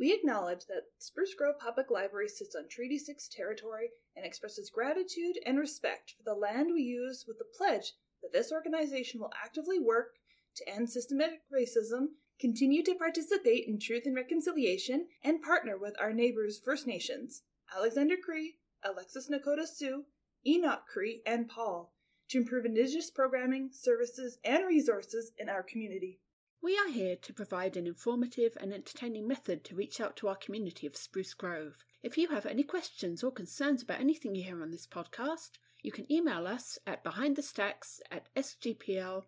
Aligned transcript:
We 0.00 0.14
acknowledge 0.14 0.64
that 0.66 0.84
Spruce 0.98 1.34
Grove 1.34 1.58
Public 1.58 1.90
Library 1.90 2.28
sits 2.28 2.56
on 2.56 2.70
Treaty 2.70 2.98
6 2.98 3.28
territory 3.28 3.90
and 4.16 4.24
expresses 4.24 4.70
gratitude 4.70 5.36
and 5.44 5.58
respect 5.58 6.14
for 6.16 6.22
the 6.24 6.40
land 6.40 6.70
we 6.72 6.80
use 6.80 7.26
with 7.28 7.36
the 7.38 7.44
pledge 7.44 7.92
that 8.22 8.32
this 8.32 8.50
organization 8.50 9.20
will 9.20 9.30
actively 9.44 9.78
work 9.78 10.14
to 10.56 10.66
end 10.66 10.88
systematic 10.88 11.40
racism, 11.54 12.12
continue 12.40 12.82
to 12.82 12.94
participate 12.94 13.68
in 13.68 13.78
truth 13.78 14.04
and 14.06 14.16
reconciliation, 14.16 15.06
and 15.22 15.42
partner 15.42 15.76
with 15.76 15.94
our 16.00 16.14
neighbors 16.14 16.58
First 16.64 16.86
Nations, 16.86 17.42
Alexander 17.76 18.16
Cree, 18.16 18.56
Alexis 18.82 19.28
Nakota 19.30 19.66
Sioux, 19.66 20.06
Enoch 20.46 20.84
Cree, 20.90 21.20
and 21.26 21.46
Paul, 21.46 21.92
to 22.30 22.38
improve 22.38 22.64
Indigenous 22.64 23.10
programming, 23.10 23.68
services, 23.70 24.38
and 24.46 24.66
resources 24.66 25.32
in 25.36 25.50
our 25.50 25.62
community. 25.62 26.20
We 26.62 26.76
are 26.76 26.88
here 26.88 27.16
to 27.16 27.32
provide 27.32 27.78
an 27.78 27.86
informative 27.86 28.54
and 28.60 28.74
entertaining 28.74 29.26
method 29.26 29.64
to 29.64 29.74
reach 29.74 29.98
out 29.98 30.14
to 30.16 30.28
our 30.28 30.36
community 30.36 30.86
of 30.86 30.94
Spruce 30.94 31.32
Grove. 31.32 31.86
If 32.02 32.18
you 32.18 32.28
have 32.28 32.44
any 32.44 32.64
questions 32.64 33.24
or 33.24 33.32
concerns 33.32 33.82
about 33.82 33.98
anything 33.98 34.34
you 34.34 34.44
hear 34.44 34.60
on 34.62 34.70
this 34.70 34.86
podcast, 34.86 35.52
you 35.82 35.90
can 35.90 36.10
email 36.12 36.46
us 36.46 36.78
at 36.86 37.02
behindthestacks 37.02 38.00
at 38.10 38.28
sgpl.ca. 38.36 39.24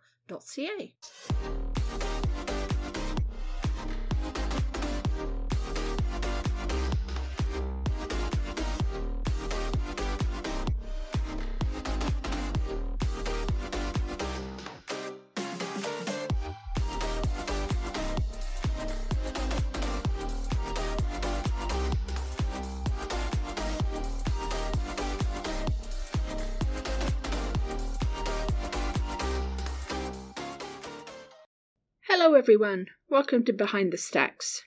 Hello, 32.25 32.35
everyone. 32.35 32.87
Welcome 33.11 33.45
to 33.47 33.53
Behind 33.53 33.93
the 33.93 33.99
Stacks. 33.99 34.63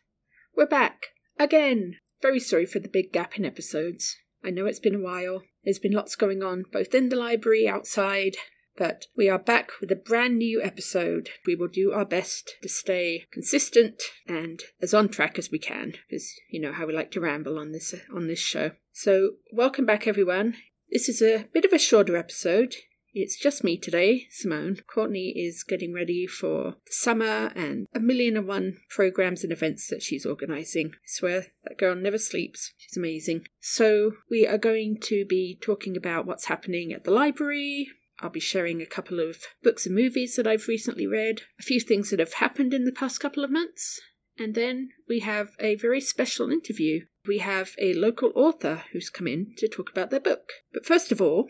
We're 0.57 0.65
back 0.65 1.05
again. 1.39 1.95
Very 2.21 2.37
sorry 2.41 2.65
for 2.65 2.79
the 2.79 2.89
big 2.89 3.13
gap 3.13 3.37
in 3.37 3.45
episodes. 3.45 4.17
I 4.43 4.49
know 4.49 4.65
it's 4.65 4.81
been 4.81 4.95
a 4.95 4.99
while. 4.99 5.41
There's 5.63 5.79
been 5.79 5.93
lots 5.93 6.17
going 6.17 6.43
on, 6.43 6.65
both 6.73 6.93
in 6.93 7.07
the 7.07 7.15
library, 7.15 7.65
outside, 7.65 8.35
but 8.75 9.05
we 9.15 9.29
are 9.29 9.39
back 9.39 9.71
with 9.79 9.89
a 9.89 9.95
brand 9.95 10.37
new 10.37 10.61
episode. 10.61 11.29
We 11.45 11.55
will 11.55 11.69
do 11.69 11.93
our 11.93 12.03
best 12.03 12.55
to 12.61 12.67
stay 12.67 13.23
consistent 13.31 14.03
and 14.27 14.61
as 14.81 14.93
on 14.93 15.07
track 15.07 15.39
as 15.39 15.49
we 15.49 15.57
can, 15.57 15.93
because 16.09 16.29
you 16.49 16.59
know 16.59 16.73
how 16.73 16.85
we 16.85 16.93
like 16.93 17.11
to 17.11 17.21
ramble 17.21 17.57
on 17.57 17.71
this 17.71 17.95
on 18.13 18.27
this 18.27 18.39
show. 18.39 18.71
So, 18.91 19.35
welcome 19.53 19.85
back, 19.85 20.07
everyone. 20.07 20.55
This 20.91 21.07
is 21.07 21.21
a 21.21 21.47
bit 21.53 21.63
of 21.63 21.71
a 21.71 21.79
shorter 21.79 22.17
episode. 22.17 22.75
It's 23.17 23.37
just 23.37 23.63
me 23.63 23.77
today, 23.77 24.27
Simone. 24.29 24.79
Courtney 24.87 25.29
is 25.29 25.63
getting 25.63 25.93
ready 25.93 26.27
for 26.27 26.75
the 26.85 26.91
summer 26.91 27.49
and 27.55 27.87
a 27.95 27.99
million 28.01 28.35
and 28.35 28.45
one 28.45 28.81
programs 28.89 29.41
and 29.41 29.53
events 29.53 29.87
that 29.87 30.03
she's 30.03 30.25
organising. 30.25 30.91
I 30.93 30.97
swear, 31.05 31.45
that 31.63 31.77
girl 31.77 31.95
never 31.95 32.17
sleeps. 32.17 32.73
She's 32.75 32.97
amazing. 32.97 33.47
So, 33.61 34.15
we 34.29 34.45
are 34.45 34.57
going 34.57 34.97
to 35.03 35.23
be 35.23 35.57
talking 35.61 35.95
about 35.95 36.25
what's 36.25 36.47
happening 36.47 36.91
at 36.91 37.05
the 37.05 37.11
library. 37.11 37.87
I'll 38.19 38.29
be 38.29 38.41
sharing 38.41 38.81
a 38.81 38.85
couple 38.85 39.21
of 39.21 39.37
books 39.63 39.85
and 39.85 39.95
movies 39.95 40.35
that 40.35 40.45
I've 40.45 40.67
recently 40.67 41.07
read, 41.07 41.43
a 41.57 41.63
few 41.63 41.79
things 41.79 42.09
that 42.09 42.19
have 42.19 42.33
happened 42.33 42.73
in 42.73 42.83
the 42.83 42.91
past 42.91 43.21
couple 43.21 43.45
of 43.45 43.49
months, 43.49 44.01
and 44.37 44.55
then 44.55 44.89
we 45.07 45.19
have 45.21 45.51
a 45.57 45.75
very 45.75 46.01
special 46.01 46.51
interview. 46.51 47.05
We 47.25 47.37
have 47.37 47.75
a 47.79 47.93
local 47.93 48.33
author 48.35 48.83
who's 48.91 49.09
come 49.09 49.27
in 49.27 49.53
to 49.59 49.69
talk 49.69 49.89
about 49.89 50.09
their 50.09 50.19
book. 50.19 50.51
But 50.73 50.85
first 50.85 51.13
of 51.13 51.21
all, 51.21 51.49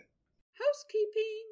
housekeeping. 0.59 1.44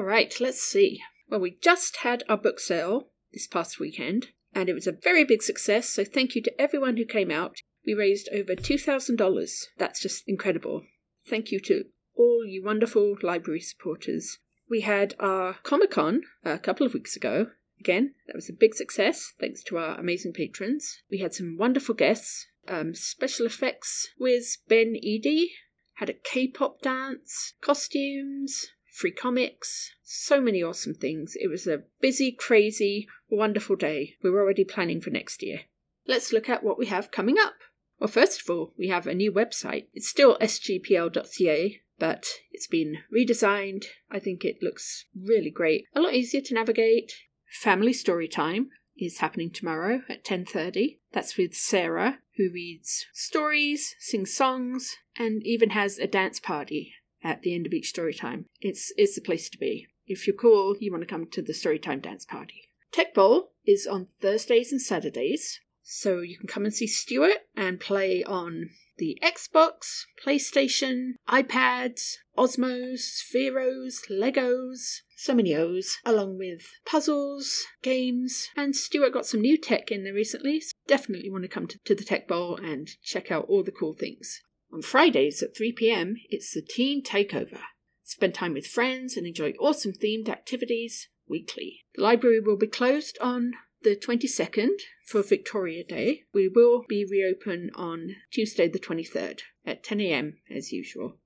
All 0.00 0.06
right, 0.06 0.34
let's 0.40 0.62
see. 0.62 1.02
Well, 1.28 1.40
we 1.40 1.58
just 1.62 1.96
had 1.96 2.24
our 2.26 2.38
book 2.38 2.58
sale 2.58 3.10
this 3.34 3.46
past 3.46 3.78
weekend, 3.78 4.28
and 4.54 4.70
it 4.70 4.72
was 4.72 4.86
a 4.86 4.92
very 4.92 5.24
big 5.24 5.42
success, 5.42 5.90
so 5.90 6.04
thank 6.06 6.34
you 6.34 6.40
to 6.40 6.58
everyone 6.58 6.96
who 6.96 7.04
came 7.04 7.30
out. 7.30 7.58
We 7.84 7.92
raised 7.92 8.30
over 8.32 8.54
$2,000. 8.54 9.64
That's 9.76 10.00
just 10.00 10.24
incredible. 10.26 10.86
Thank 11.28 11.52
you 11.52 11.60
to 11.66 11.84
all 12.16 12.46
you 12.46 12.64
wonderful 12.64 13.18
library 13.22 13.60
supporters. 13.60 14.38
We 14.70 14.80
had 14.80 15.14
our 15.20 15.58
Comic 15.64 15.90
Con 15.90 16.22
a 16.46 16.58
couple 16.58 16.86
of 16.86 16.94
weeks 16.94 17.14
ago. 17.14 17.48
Again, 17.78 18.14
that 18.26 18.36
was 18.36 18.48
a 18.48 18.54
big 18.54 18.74
success, 18.74 19.34
thanks 19.38 19.62
to 19.64 19.76
our 19.76 20.00
amazing 20.00 20.32
patrons. 20.32 21.02
We 21.10 21.18
had 21.18 21.34
some 21.34 21.58
wonderful 21.58 21.94
guests. 21.94 22.46
Um, 22.66 22.94
special 22.94 23.44
effects 23.44 24.08
with 24.18 24.56
Ben 24.66 24.96
Eady, 24.96 25.52
had 25.96 26.08
a 26.08 26.14
K 26.14 26.48
pop 26.48 26.80
dance, 26.80 27.52
costumes, 27.60 28.66
free 28.92 29.12
comics, 29.12 29.90
so 30.02 30.40
many 30.40 30.62
awesome 30.62 30.94
things. 30.94 31.34
It 31.40 31.48
was 31.48 31.66
a 31.66 31.82
busy, 32.00 32.32
crazy, 32.32 33.06
wonderful 33.28 33.76
day. 33.76 34.16
We're 34.22 34.40
already 34.40 34.64
planning 34.64 35.00
for 35.00 35.10
next 35.10 35.42
year. 35.42 35.60
Let's 36.06 36.32
look 36.32 36.48
at 36.48 36.64
what 36.64 36.78
we 36.78 36.86
have 36.86 37.10
coming 37.10 37.36
up. 37.38 37.54
Well, 37.98 38.08
first 38.08 38.40
of 38.40 38.50
all, 38.50 38.72
we 38.78 38.88
have 38.88 39.06
a 39.06 39.14
new 39.14 39.30
website. 39.30 39.86
It's 39.92 40.08
still 40.08 40.38
sgpl.ca, 40.38 41.80
but 41.98 42.26
it's 42.50 42.66
been 42.66 42.98
redesigned. 43.14 43.84
I 44.10 44.18
think 44.18 44.44
it 44.44 44.62
looks 44.62 45.04
really 45.14 45.50
great. 45.50 45.84
A 45.94 46.00
lot 46.00 46.14
easier 46.14 46.40
to 46.40 46.54
navigate. 46.54 47.12
Family 47.60 47.92
story 47.92 48.26
time 48.26 48.70
is 48.96 49.18
happening 49.18 49.50
tomorrow 49.50 50.02
at 50.08 50.24
10:30. 50.24 51.00
That's 51.12 51.36
with 51.36 51.54
Sarah, 51.54 52.20
who 52.36 52.50
reads 52.50 53.06
stories, 53.12 53.94
sings 53.98 54.34
songs, 54.34 54.96
and 55.16 55.42
even 55.44 55.70
has 55.70 55.98
a 55.98 56.06
dance 56.06 56.40
party 56.40 56.94
at 57.22 57.42
the 57.42 57.54
end 57.54 57.66
of 57.66 57.72
each 57.72 57.88
story 57.88 58.14
time. 58.14 58.46
It's 58.60 58.92
it's 58.96 59.14
the 59.14 59.20
place 59.20 59.48
to 59.50 59.58
be. 59.58 59.86
If 60.06 60.26
you're 60.26 60.36
cool, 60.36 60.76
you 60.80 60.90
want 60.90 61.02
to 61.02 61.06
come 61.06 61.26
to 61.26 61.42
the 61.42 61.52
storytime 61.52 62.02
dance 62.02 62.24
party. 62.24 62.68
Tech 62.92 63.14
Bowl 63.14 63.52
is 63.64 63.86
on 63.86 64.08
Thursdays 64.20 64.72
and 64.72 64.82
Saturdays, 64.82 65.60
so 65.82 66.20
you 66.20 66.36
can 66.36 66.48
come 66.48 66.64
and 66.64 66.74
see 66.74 66.86
Stuart 66.86 67.46
and 67.56 67.78
play 67.78 68.24
on 68.24 68.70
the 68.98 69.18
Xbox, 69.22 70.04
PlayStation, 70.24 71.12
iPads, 71.28 72.16
Osmos, 72.36 73.22
Spheros, 73.22 74.10
Legos, 74.10 75.00
so 75.16 75.34
many 75.34 75.54
O's, 75.54 75.98
along 76.04 76.38
with 76.38 76.62
puzzles, 76.84 77.64
games, 77.82 78.48
and 78.56 78.76
Stuart 78.76 79.12
got 79.12 79.26
some 79.26 79.40
new 79.40 79.56
tech 79.56 79.90
in 79.90 80.04
there 80.04 80.14
recently, 80.14 80.60
so 80.60 80.72
definitely 80.86 81.30
want 81.30 81.44
to 81.44 81.48
come 81.48 81.66
to, 81.66 81.78
to 81.84 81.94
the 81.94 82.04
Tech 82.04 82.28
Bowl 82.28 82.56
and 82.56 82.88
check 83.02 83.30
out 83.30 83.46
all 83.48 83.62
the 83.62 83.72
cool 83.72 83.94
things. 83.94 84.42
On 84.72 84.82
Fridays 84.82 85.42
at 85.42 85.56
3 85.56 85.72
pm, 85.72 86.14
it's 86.28 86.54
the 86.54 86.62
Teen 86.62 87.02
Takeover. 87.02 87.60
Spend 88.04 88.34
time 88.34 88.54
with 88.54 88.66
friends 88.66 89.16
and 89.16 89.26
enjoy 89.26 89.52
awesome 89.58 89.92
themed 89.92 90.28
activities 90.28 91.08
weekly. 91.28 91.84
The 91.96 92.02
library 92.02 92.40
will 92.40 92.56
be 92.56 92.68
closed 92.68 93.18
on 93.20 93.52
the 93.82 93.96
22nd 93.96 94.78
for 95.06 95.22
Victoria 95.22 95.82
Day. 95.84 96.22
We 96.32 96.48
will 96.48 96.84
be 96.88 97.04
reopen 97.04 97.70
on 97.74 98.16
Tuesday 98.30 98.68
the 98.68 98.78
23rd 98.78 99.40
at 99.66 99.82
10 99.82 100.00
am 100.00 100.38
as 100.54 100.70
usual. 100.70 101.18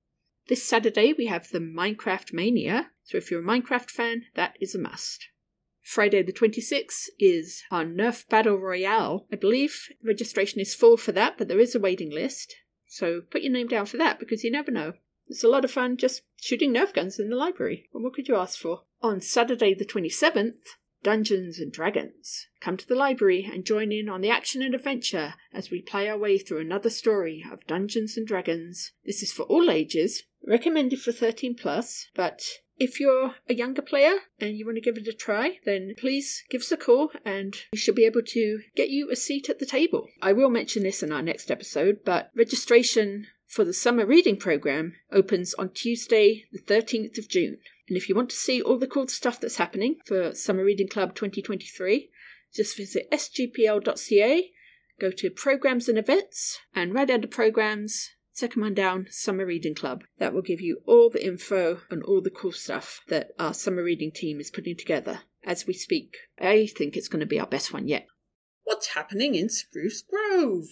This 0.49 0.63
Saturday 0.63 1.13
we 1.13 1.27
have 1.27 1.51
the 1.51 1.59
Minecraft 1.59 2.33
Mania, 2.33 2.91
so 3.03 3.19
if 3.19 3.31
you're 3.31 3.41
a 3.41 3.45
Minecraft 3.45 3.91
fan, 3.91 4.23
that 4.35 4.57
is 4.61 4.75
a 4.75 4.79
must. 4.79 5.29
Friday 5.83 6.23
the 6.23 6.33
26th 6.33 7.09
is 7.19 7.63
our 7.71 7.85
Nerf 7.85 8.27
Battle 8.29 8.57
Royale. 8.57 9.27
I 9.31 9.37
believe 9.37 9.89
registration 10.03 10.61
is 10.61 10.75
full 10.75 10.97
for 10.97 11.13
that, 11.13 11.37
but 11.37 11.49
there 11.49 11.61
is 11.61 11.75
a 11.75 11.81
waiting 11.81 12.11
list. 12.11 12.57
So 12.95 13.23
put 13.23 13.43
your 13.43 13.51
name 13.51 13.67
down 13.67 13.87
for 13.87 13.97
that 13.97 14.21
because 14.21 14.45
you 14.45 14.53
never 14.53 14.71
know. 14.71 14.93
It's 15.27 15.43
a 15.43 15.49
lot 15.49 15.65
of 15.65 15.73
fun 15.73 15.97
just 15.97 16.23
shooting 16.41 16.73
Nerf 16.73 16.95
guns 16.95 17.19
in 17.19 17.29
the 17.29 17.35
library. 17.35 17.89
What 17.91 18.13
could 18.13 18.29
you 18.29 18.37
ask 18.37 18.57
for? 18.57 18.83
On 19.03 19.21
Saturday 19.21 19.75
the 19.75 19.85
27th, 19.85 20.61
Dungeons 21.03 21.59
and 21.59 21.73
Dragons. 21.73 22.47
Come 22.61 22.77
to 22.77 22.87
the 22.87 22.95
library 22.95 23.51
and 23.53 23.65
join 23.65 23.91
in 23.91 24.09
on 24.09 24.21
the 24.21 24.31
action 24.31 24.63
and 24.63 24.77
adventure 24.77 25.35
as 25.53 25.73
we 25.73 25.83
play 25.83 26.09
our 26.09 26.17
way 26.17 26.39
through 26.39 26.61
another 26.61 26.89
story 26.89 27.45
of 27.51 27.67
Dungeons 27.67 28.17
and 28.17 28.29
Dragons. 28.29 28.93
This 29.05 29.25
is 29.25 29.33
for 29.33 29.43
all 29.43 29.73
ages, 29.73 30.23
recommended 30.47 31.01
for 31.01 31.11
13 31.11 31.57
plus, 31.57 32.07
but 32.15 32.43
if 32.79 32.99
you're 32.99 33.35
a 33.49 33.55
younger 33.55 33.83
player 33.83 34.15
and 34.41 34.57
you 34.57 34.65
want 34.65 34.77
to 34.77 34.83
give 34.83 34.97
it 34.97 35.07
a 35.07 35.13
try, 35.13 35.59
then 35.65 35.95
please 35.97 36.43
give 36.51 36.63
us 36.63 36.73
a 36.73 36.77
call 36.77 37.11
and 37.25 37.57
we 37.73 37.79
should 37.79 37.95
be 37.95 38.05
able 38.05 38.23
to 38.23 38.61
get 38.75 38.89
you 38.91 39.11
a 39.11 39.17
seat 39.17 39.49
at 39.49 39.59
the 39.59 39.67
table. 39.67 40.09
I 40.21 40.33
will 40.33 40.51
mention 40.51 40.83
this 40.83 41.03
in 41.03 41.13
our 41.13 41.23
next 41.23 41.51
episode, 41.51 42.01
but 42.05 42.31
registration 42.35 43.27
for 43.47 43.65
the 43.65 43.73
summer 43.73 44.05
reading 44.05 44.37
program 44.37 44.95
opens 45.13 45.55
on 45.55 45.71
Tuesday, 45.71 46.45
the 46.53 46.59
13th 46.59 47.19
of 47.19 47.29
June. 47.29 47.59
And 47.89 47.97
if 47.97 48.09
you 48.09 48.15
want 48.15 48.31
to 48.31 48.37
see 48.37 48.61
all 48.63 48.79
the 48.79 48.87
cool 48.87 49.07
stuff 49.09 49.41
that's 49.41 49.59
happening 49.59 49.97
for 50.07 50.35
Summer 50.35 50.65
Reading 50.65 50.89
Club 50.89 51.15
2023, 51.15 52.11
just 52.55 52.77
visit 52.77 53.11
sgpl.ca, 53.13 54.51
go 55.01 55.11
to 55.11 55.31
programs 55.31 55.89
and 55.89 55.99
events, 55.99 56.59
and 56.75 56.95
right 56.95 57.11
under 57.11 57.27
programs, 57.27 58.11
second 58.35 58.61
one 58.61 58.75
down, 58.75 59.07
Summer 59.11 59.47
Reading 59.47 59.75
Club. 59.75 60.05
That 60.19 60.35
will 60.35 60.43
give 60.43 60.61
you 60.61 60.83
all 60.87 61.09
the 61.09 61.25
info 61.25 61.81
and 61.91 62.03
all 62.03 62.21
the 62.21 62.31
cool 62.31 62.53
stuff 62.53 63.01
that 63.09 63.31
our 63.39 63.55
summer 63.55 63.83
reading 63.83 64.13
team 64.13 64.41
is 64.41 64.51
putting 64.51 64.77
together 64.77 65.21
as 65.45 65.67
we 65.67 65.73
speak. 65.73 66.17
I 66.39 66.67
think 66.67 66.95
it's 66.97 67.09
going 67.09 67.21
to 67.21 67.27
be 67.27 67.41
our 67.41 67.47
best 67.47 67.73
one 67.73 67.89
yet. 67.89 68.07
What's 68.65 68.89
happening 68.89 69.35
in 69.35 69.49
Spruce 69.49 70.03
Grove? 70.03 70.67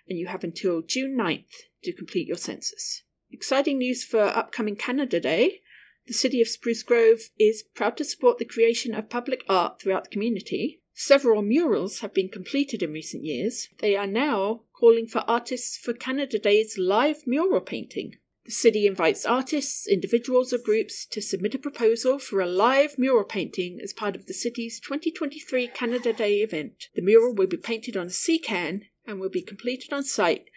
And 0.09 0.18
you 0.18 0.25
have 0.25 0.44
until 0.44 0.81
June 0.81 1.15
9th 1.15 1.68
to 1.83 1.94
complete 1.94 2.27
your 2.27 2.38
census. 2.38 3.03
Exciting 3.29 3.77
news 3.77 4.03
for 4.03 4.19
upcoming 4.19 4.75
Canada 4.75 5.19
Day. 5.19 5.59
The 6.07 6.15
City 6.15 6.41
of 6.41 6.47
Spruce 6.47 6.81
Grove 6.81 7.29
is 7.38 7.62
proud 7.75 7.97
to 7.97 8.03
support 8.03 8.39
the 8.39 8.44
creation 8.45 8.95
of 8.95 9.07
public 9.07 9.45
art 9.47 9.79
throughout 9.79 10.06
the 10.06 10.09
community. 10.09 10.81
Several 10.95 11.44
murals 11.44 12.00
have 12.00 12.15
been 12.15 12.29
completed 12.29 12.81
in 12.81 12.94
recent 12.94 13.23
years. 13.23 13.69
They 13.77 13.95
are 13.95 14.07
now 14.07 14.63
calling 14.73 15.06
for 15.06 15.19
artists 15.27 15.77
for 15.77 15.94
Canada 15.94 16.39
Day's 16.39 16.79
live 16.79 17.27
mural 17.27 17.62
painting. 17.62 18.15
The 18.43 18.51
city 18.51 18.88
invites 18.88 19.23
artists, 19.23 19.88
individuals, 19.88 20.51
or 20.51 20.57
groups 20.57 21.05
to 21.11 21.21
submit 21.21 21.53
a 21.53 21.59
proposal 21.59 22.17
for 22.17 22.41
a 22.41 22.47
live 22.47 22.97
mural 22.97 23.23
painting 23.23 23.79
as 23.83 23.93
part 23.93 24.15
of 24.15 24.25
the 24.25 24.33
city's 24.33 24.79
2023 24.79 25.67
Canada 25.67 26.11
Day 26.11 26.41
event. 26.41 26.89
The 26.95 27.03
mural 27.03 27.35
will 27.35 27.45
be 27.45 27.57
painted 27.57 27.95
on 27.95 28.07
a 28.07 28.09
sea 28.09 28.39
can 28.39 28.88
and 29.05 29.19
will 29.19 29.29
be 29.29 29.43
completed 29.43 29.93
on 29.93 30.03
site 30.03 30.49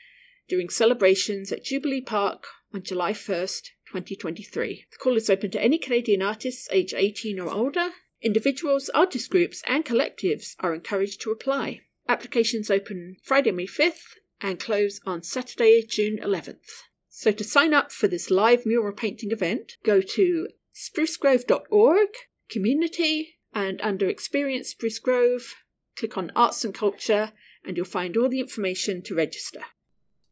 during 0.49 0.71
celebrations 0.71 1.53
at 1.53 1.65
Jubilee 1.65 2.01
Park 2.01 2.47
on 2.73 2.83
July 2.83 3.13
1st, 3.13 3.69
2023. 3.87 4.87
The 4.91 4.97
call 4.97 5.17
is 5.19 5.29
open 5.29 5.51
to 5.51 5.63
any 5.63 5.77
Canadian 5.77 6.23
artists 6.23 6.69
aged 6.73 6.95
18 6.95 7.39
or 7.39 7.51
older. 7.51 7.91
Individuals, 8.23 8.89
artist 8.95 9.29
groups, 9.31 9.63
and 9.67 9.85
collectives 9.85 10.57
are 10.61 10.75
encouraged 10.75 11.21
to 11.21 11.31
apply. 11.31 11.83
Applications 12.09 12.71
open 12.71 13.17
Friday, 13.23 13.53
May 13.53 13.67
5th 13.67 14.17
and 14.41 14.59
close 14.59 15.01
on 15.05 15.23
Saturday, 15.23 15.83
June 15.87 16.19
11th. 16.23 16.85
So 17.17 17.31
to 17.31 17.45
sign 17.45 17.73
up 17.73 17.93
for 17.93 18.09
this 18.09 18.29
live 18.29 18.67
mural 18.67 18.93
painting 18.93 19.31
event, 19.31 19.77
go 19.85 20.01
to 20.01 20.49
sprucegrove.org, 20.75 22.09
community, 22.51 23.37
and 23.55 23.81
under 23.83 24.09
Experience 24.09 24.71
Spruce 24.71 24.99
Grove, 24.99 25.55
click 25.97 26.19
on 26.19 26.33
Arts 26.35 26.65
and 26.65 26.75
Culture, 26.75 27.31
and 27.65 27.77
you'll 27.77 27.87
find 27.87 28.17
all 28.17 28.29
the 28.29 28.41
information 28.41 29.01
to 29.03 29.15
register. 29.15 29.61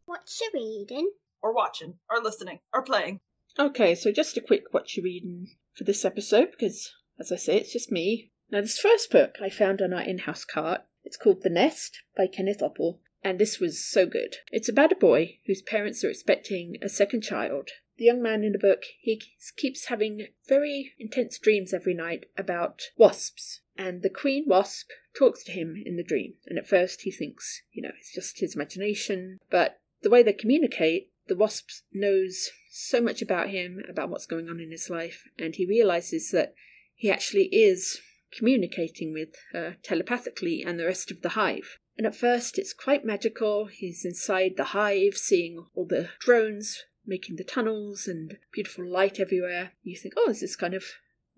What 0.06 0.28
you 0.40 0.50
reading? 0.52 1.12
Or 1.40 1.54
watching, 1.54 1.94
or 2.10 2.20
listening, 2.20 2.58
or 2.74 2.82
playing. 2.82 3.20
Okay, 3.56 3.94
so 3.94 4.10
just 4.10 4.36
a 4.36 4.40
quick 4.40 4.64
what 4.72 4.96
you 4.96 5.04
reading 5.04 5.54
for 5.76 5.84
this 5.84 6.04
episode, 6.04 6.50
because 6.50 6.92
as 7.20 7.30
I 7.30 7.36
say, 7.36 7.58
it's 7.58 7.72
just 7.72 7.92
me. 7.92 8.32
Now, 8.50 8.60
this 8.60 8.80
first 8.80 9.08
book 9.12 9.36
I 9.40 9.50
found 9.50 9.80
on 9.80 9.94
our 9.94 10.02
in 10.02 10.18
house 10.18 10.44
cart. 10.44 10.80
It's 11.04 11.16
called 11.16 11.42
The 11.42 11.50
Nest 11.50 12.02
by 12.16 12.26
Kenneth 12.26 12.58
Oppel, 12.60 12.98
and 13.24 13.38
this 13.38 13.60
was 13.60 13.84
so 13.84 14.06
good. 14.06 14.36
It's 14.50 14.68
about 14.68 14.92
a 14.92 14.96
boy 14.96 15.38
whose 15.46 15.62
parents 15.62 16.02
are 16.02 16.10
expecting 16.10 16.76
a 16.82 16.88
second 16.88 17.22
child. 17.22 17.70
The 17.98 18.04
young 18.04 18.22
man 18.22 18.42
in 18.42 18.52
the 18.52 18.58
book, 18.58 18.82
he 19.00 19.22
keeps 19.56 19.86
having 19.86 20.26
very 20.48 20.92
intense 20.98 21.38
dreams 21.38 21.72
every 21.72 21.94
night 21.94 22.26
about 22.36 22.82
wasps, 22.96 23.60
and 23.76 24.02
the 24.02 24.10
queen 24.10 24.44
wasp 24.46 24.90
talks 25.14 25.44
to 25.44 25.52
him 25.52 25.80
in 25.84 25.96
the 25.96 26.02
dream. 26.02 26.34
And 26.46 26.58
at 26.58 26.66
first 26.66 27.02
he 27.02 27.10
thinks, 27.10 27.62
you 27.70 27.82
know, 27.82 27.92
it's 27.98 28.12
just 28.12 28.40
his 28.40 28.54
imagination, 28.54 29.38
but 29.50 29.80
the 30.02 30.10
way 30.10 30.22
they 30.22 30.32
communicate, 30.32 31.10
the 31.28 31.36
wasp 31.36 31.68
knows 31.92 32.50
so 32.70 33.00
much 33.00 33.22
about 33.22 33.50
him, 33.50 33.82
about 33.88 34.08
what's 34.08 34.26
going 34.26 34.48
on 34.48 34.58
in 34.58 34.70
his 34.70 34.90
life, 34.90 35.24
and 35.38 35.54
he 35.54 35.66
realizes 35.66 36.30
that 36.30 36.54
he 36.94 37.10
actually 37.10 37.44
is 37.52 38.00
communicating 38.36 39.12
with 39.12 39.36
her 39.52 39.76
telepathically 39.82 40.64
and 40.66 40.78
the 40.78 40.86
rest 40.86 41.10
of 41.10 41.20
the 41.22 41.30
hive. 41.30 41.78
And 41.96 42.06
at 42.06 42.16
first, 42.16 42.58
it's 42.58 42.72
quite 42.72 43.04
magical. 43.04 43.66
He's 43.66 44.04
inside 44.04 44.54
the 44.56 44.64
hive, 44.64 45.16
seeing 45.16 45.66
all 45.74 45.86
the 45.86 46.10
drones 46.18 46.84
making 47.06 47.36
the 47.36 47.44
tunnels 47.44 48.06
and 48.06 48.38
beautiful 48.52 48.84
light 48.84 49.18
everywhere. 49.18 49.72
You 49.82 49.96
think, 49.96 50.14
oh, 50.16 50.28
this 50.28 50.42
is 50.42 50.56
kind 50.56 50.74
of 50.74 50.84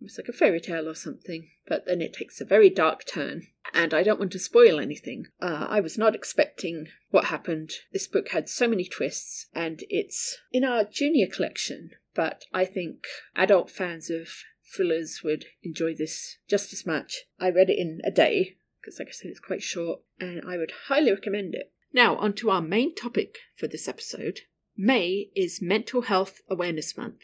almost 0.01 0.19
like 0.19 0.29
a 0.29 0.33
fairy 0.33 0.61
tale 0.61 0.89
or 0.89 0.95
something. 0.95 1.49
But 1.67 1.87
then 1.87 2.01
it 2.01 2.13
takes 2.13 2.41
a 2.41 2.45
very 2.45 2.71
dark 2.71 3.07
turn. 3.07 3.47
And 3.73 3.95
I 3.95 4.03
don't 4.03 4.19
want 4.19 4.33
to 4.33 4.39
spoil 4.39 4.79
anything. 4.79 5.27
Uh, 5.41 5.67
I 5.69 5.81
was 5.81 5.97
not 5.97 6.15
expecting 6.15 6.89
what 7.11 7.27
happened. 7.27 7.73
This 7.93 8.07
book 8.07 8.29
had 8.29 8.49
so 8.49 8.69
many 8.69 8.85
twists, 8.85 9.47
and 9.55 9.83
it's 9.89 10.37
in 10.53 10.65
our 10.65 10.85
junior 10.85 11.27
collection. 11.27 11.91
But 12.15 12.45
I 12.53 12.65
think 12.65 13.07
adult 13.35 13.71
fans 13.71 14.11
of 14.11 14.29
thrillers 14.75 15.23
would 15.25 15.47
enjoy 15.63 15.95
this 15.95 16.39
just 16.49 16.73
as 16.73 16.87
much. 16.87 17.25
I 17.41 17.51
read 17.51 17.71
it 17.71 17.79
in 17.79 18.01
a 18.05 18.11
day, 18.11 18.57
because, 18.85 18.99
like 18.99 19.09
I 19.09 19.13
said, 19.13 19.31
it's 19.31 19.41
quite 19.41 19.63
short, 19.63 20.01
and 20.21 20.43
I 20.47 20.59
would 20.59 20.73
highly 20.89 21.11
recommend 21.11 21.55
it. 21.55 21.73
Now, 21.93 22.17
on 22.17 22.35
to 22.35 22.51
our 22.51 22.61
main 22.61 22.95
topic 22.95 23.39
for 23.57 23.67
this 23.67 23.89
episode. 23.89 24.41
May 24.77 25.31
is 25.35 25.63
Mental 25.63 26.03
Health 26.03 26.43
Awareness 26.51 26.97
Month. 26.97 27.23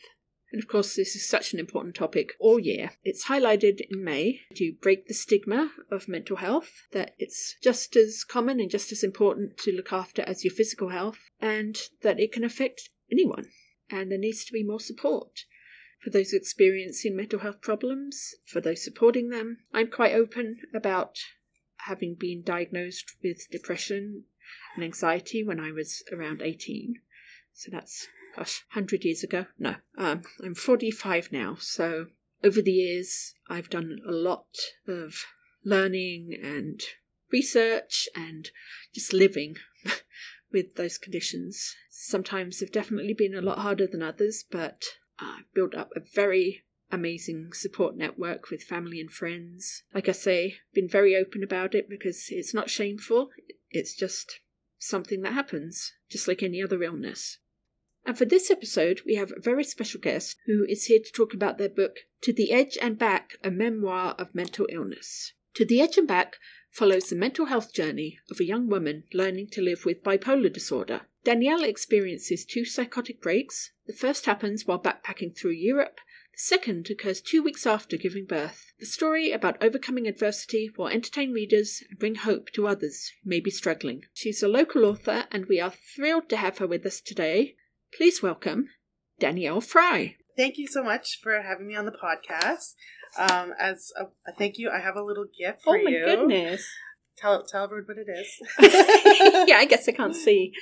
And 0.53 0.63
of 0.63 0.69
course, 0.69 0.97
this 0.97 1.15
is 1.15 1.29
such 1.29 1.53
an 1.53 1.61
important 1.61 1.95
topic 1.95 2.33
all 2.41 2.59
year. 2.59 2.93
It's 3.05 3.27
highlighted 3.27 3.81
in 3.91 4.03
May 4.03 4.41
to 4.55 4.73
break 4.81 5.07
the 5.07 5.15
stigma 5.15 5.71
of 5.91 6.09
mental 6.09 6.37
health, 6.37 6.71
that 6.93 7.15
it's 7.19 7.57
just 7.63 7.95
as 7.95 8.25
common 8.25 8.59
and 8.59 8.71
just 8.71 8.91
as 8.91 9.05
important 9.05 9.59
to 9.59 9.73
look 9.73 9.93
after 9.93 10.23
as 10.23 10.45
your 10.45 10.55
physical 10.55 10.89
health, 10.89 11.19
and 11.41 11.79
that 12.03 12.19
it 12.19 12.33
can 12.33 12.43
affect 12.43 12.89
anyone. 13.13 13.47
And 13.91 14.11
there 14.11 14.19
needs 14.19 14.45
to 14.47 14.53
be 14.53 14.65
more 14.65 14.81
support 14.81 15.41
for 16.03 16.11
those 16.11 16.33
experiencing 16.33 17.15
mental 17.15 17.41
health 17.41 17.61
problems, 17.61 18.35
for 18.47 18.61
those 18.61 18.83
supporting 18.83 19.29
them. 19.29 19.59
I'm 19.75 19.91
quite 19.91 20.15
open 20.15 20.61
about 20.75 21.19
having 21.87 22.15
been 22.15 22.43
diagnosed 22.43 23.15
with 23.23 23.51
depression 23.51 24.25
and 24.75 24.85
anxiety 24.85 25.43
when 25.43 25.61
I 25.61 25.73
was 25.73 26.03
around 26.13 26.43
18. 26.43 26.97
So 27.53 27.71
that's, 27.71 28.09
gosh, 28.37 28.65
100 28.73 29.05
years 29.05 29.23
ago? 29.23 29.47
No, 29.59 29.77
um, 29.99 30.23
I'm 30.43 30.55
45 30.55 31.33
now. 31.33 31.57
So 31.59 32.07
over 32.43 32.63
the 32.63 32.73
years, 32.73 33.35
I've 33.49 33.71
done 33.71 33.99
a 34.07 34.13
lot 34.13 34.47
of 34.87 35.25
learning 35.65 36.37
and 36.43 36.81
research 37.33 38.09
and 38.15 38.51
just 38.95 39.13
living 39.13 39.57
with 40.53 40.75
those 40.77 40.99
conditions. 40.99 41.75
Sometimes 41.91 42.61
have 42.61 42.73
definitely 42.73 43.15
been 43.15 43.35
a 43.35 43.43
lot 43.43 43.59
harder 43.59 43.87
than 43.87 44.03
others, 44.03 44.45
but 44.51 44.85
I've 45.19 45.53
built 45.55 45.75
up 45.75 45.91
a 45.95 46.01
very 46.01 46.65
amazing 46.93 47.53
support 47.53 47.97
network 47.97 48.51
with 48.51 48.63
family 48.63 49.01
and 49.01 49.11
friends. 49.11 49.83
Like 49.95 50.09
I 50.09 50.13
say, 50.13 50.57
been 50.75 50.89
very 50.89 51.17
open 51.17 51.43
about 51.43 51.75
it 51.75 51.89
because 51.89 52.27
it's 52.31 52.55
not 52.55 52.71
shameful. 52.71 53.31
It's 53.71 53.95
just 53.95 54.41
something 54.79 55.23
that 55.23 55.35
happens, 55.35 55.93
just 56.09 56.27
like 56.27 56.43
any 56.43 56.63
other 56.63 56.83
illness. 56.83 57.39
And 58.07 58.17
for 58.17 58.25
this 58.25 58.51
episode, 58.51 59.03
we 59.05 59.17
have 59.17 59.31
a 59.31 59.41
very 59.41 59.63
special 59.63 60.01
guest 60.01 60.37
who 60.47 60.65
is 60.69 60.87
here 60.87 61.01
to 61.05 61.13
talk 61.13 61.35
about 61.35 61.59
their 61.59 61.69
book, 61.69 61.99
To 62.23 62.33
the 62.33 62.51
Edge 62.51 62.79
and 62.81 62.99
Back 62.99 63.37
A 63.45 63.51
Memoir 63.51 64.15
of 64.19 64.35
Mental 64.35 64.67
Illness. 64.71 65.35
To 65.55 65.67
the 65.67 65.81
Edge 65.81 65.99
and 65.99 66.09
Back 66.09 66.37
follows 66.71 67.09
the 67.09 67.17
mental 67.17 67.47
health 67.47 67.75
journey 67.75 68.19
of 68.31 68.41
a 68.41 68.45
young 68.45 68.69
woman 68.69 69.05
learning 69.13 69.49
to 69.53 69.61
live 69.61 69.85
with 69.85 70.03
bipolar 70.03 70.53
disorder. 70.53 71.03
Danielle 71.25 71.65
experiences 71.65 72.47
two 72.47 72.65
psychotic 72.65 73.21
breaks. 73.21 73.73
The 73.87 73.93
first 73.93 74.25
happens 74.25 74.67
while 74.67 74.83
backpacking 74.83 75.37
through 75.37 75.51
Europe, 75.51 75.99
second 76.41 76.89
occurs 76.91 77.21
two 77.21 77.43
weeks 77.43 77.67
after 77.67 77.97
giving 77.97 78.25
birth. 78.25 78.73
The 78.79 78.87
story 78.87 79.31
about 79.31 79.63
overcoming 79.63 80.07
adversity 80.07 80.71
will 80.77 80.89
entertain 80.89 81.33
readers 81.33 81.83
and 81.89 81.99
bring 81.99 82.15
hope 82.15 82.51
to 82.53 82.67
others 82.67 83.13
who 83.23 83.29
may 83.29 83.41
be 83.41 83.51
struggling. 83.51 84.05
She's 84.15 84.43
a 84.43 84.49
local 84.49 84.87
author, 84.87 85.27
and 85.31 85.47
we 85.47 85.61
are 85.61 85.73
thrilled 85.95 86.29
to 86.31 86.39
have 86.39 86.59
her 86.59 86.67
with 86.67 86.87
us 86.87 87.01
today. 87.01 87.57
Please 87.95 88.23
welcome 88.23 88.69
Danielle 89.19 89.61
Frey. 89.61 90.17
Thank 90.37 90.57
you 90.57 90.67
so 90.67 90.83
much 90.83 91.19
for 91.23 91.43
having 91.43 91.67
me 91.67 91.77
on 91.77 91.85
the 91.85 91.93
podcast. 91.93 92.75
Um, 93.19 93.53
as 93.61 93.93
a, 93.99 94.05
a 94.27 94.35
thank 94.39 94.57
you, 94.57 94.71
I 94.71 94.81
have 94.81 94.97
a 94.97 95.05
little 95.05 95.27
gift 95.39 95.63
for 95.63 95.77
you. 95.77 95.83
oh 95.83 95.85
my 95.85 95.91
you. 95.91 96.05
goodness. 96.05 96.67
Tell 97.19 97.45
tell 97.45 97.65
everyone 97.65 97.85
what 97.87 97.99
it 97.99 98.11
is. 98.11 98.29
yeah, 99.49 99.57
I 99.57 99.67
guess 99.67 99.87
I 99.89 99.93
can't 99.93 100.17
see. 100.17 100.53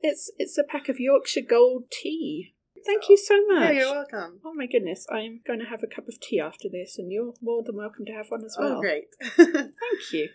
It's 0.00 0.32
it's 0.38 0.58
a 0.58 0.64
pack 0.64 0.88
of 0.88 0.98
Yorkshire 0.98 1.42
Gold 1.48 1.84
tea. 1.92 2.54
Thank 2.84 3.04
so- 3.04 3.10
you 3.10 3.16
so 3.16 3.34
Yeah, 3.34 3.58
much. 3.60 3.74
you're 3.74 3.92
welcome. 3.92 4.40
Oh 4.44 4.54
my 4.54 4.66
goodness, 4.66 5.06
I'm 5.10 5.40
going 5.46 5.58
to 5.60 5.66
have 5.66 5.82
a 5.82 5.86
cup 5.86 6.08
of 6.08 6.20
tea 6.20 6.40
after 6.40 6.68
this, 6.70 6.98
and 6.98 7.10
you're 7.12 7.34
more 7.42 7.62
than 7.62 7.76
welcome 7.76 8.04
to 8.06 8.12
have 8.12 8.30
one 8.30 8.44
as 8.44 8.56
well. 8.58 8.78
Oh, 8.78 8.80
great. 8.80 9.04
Thank 9.36 10.12
you. 10.12 10.28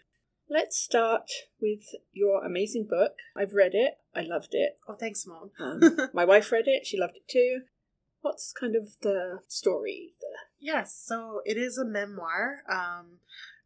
Let's 0.50 0.78
start 0.80 1.30
with 1.62 1.84
your 2.12 2.44
amazing 2.44 2.88
book. 2.90 3.14
I've 3.38 3.54
read 3.54 3.74
it. 3.76 4.00
I 4.16 4.22
loved 4.22 4.50
it. 4.54 4.78
oh, 4.88 4.96
thanks, 4.96 5.26
Mom. 5.28 5.52
Um, 5.60 6.10
my 6.14 6.26
wife 6.26 6.52
read 6.52 6.66
it. 6.68 6.88
She 6.88 6.98
loved 6.98 7.18
it 7.18 7.28
too. 7.28 7.62
What's 8.22 8.52
kind 8.52 8.76
of 8.76 8.90
the 9.02 9.40
story? 9.48 10.16
Yes, 10.60 10.94
so 11.06 11.42
it 11.46 11.56
is 11.56 11.78
a 11.78 11.86
memoir, 11.86 12.64
um, 12.70 13.20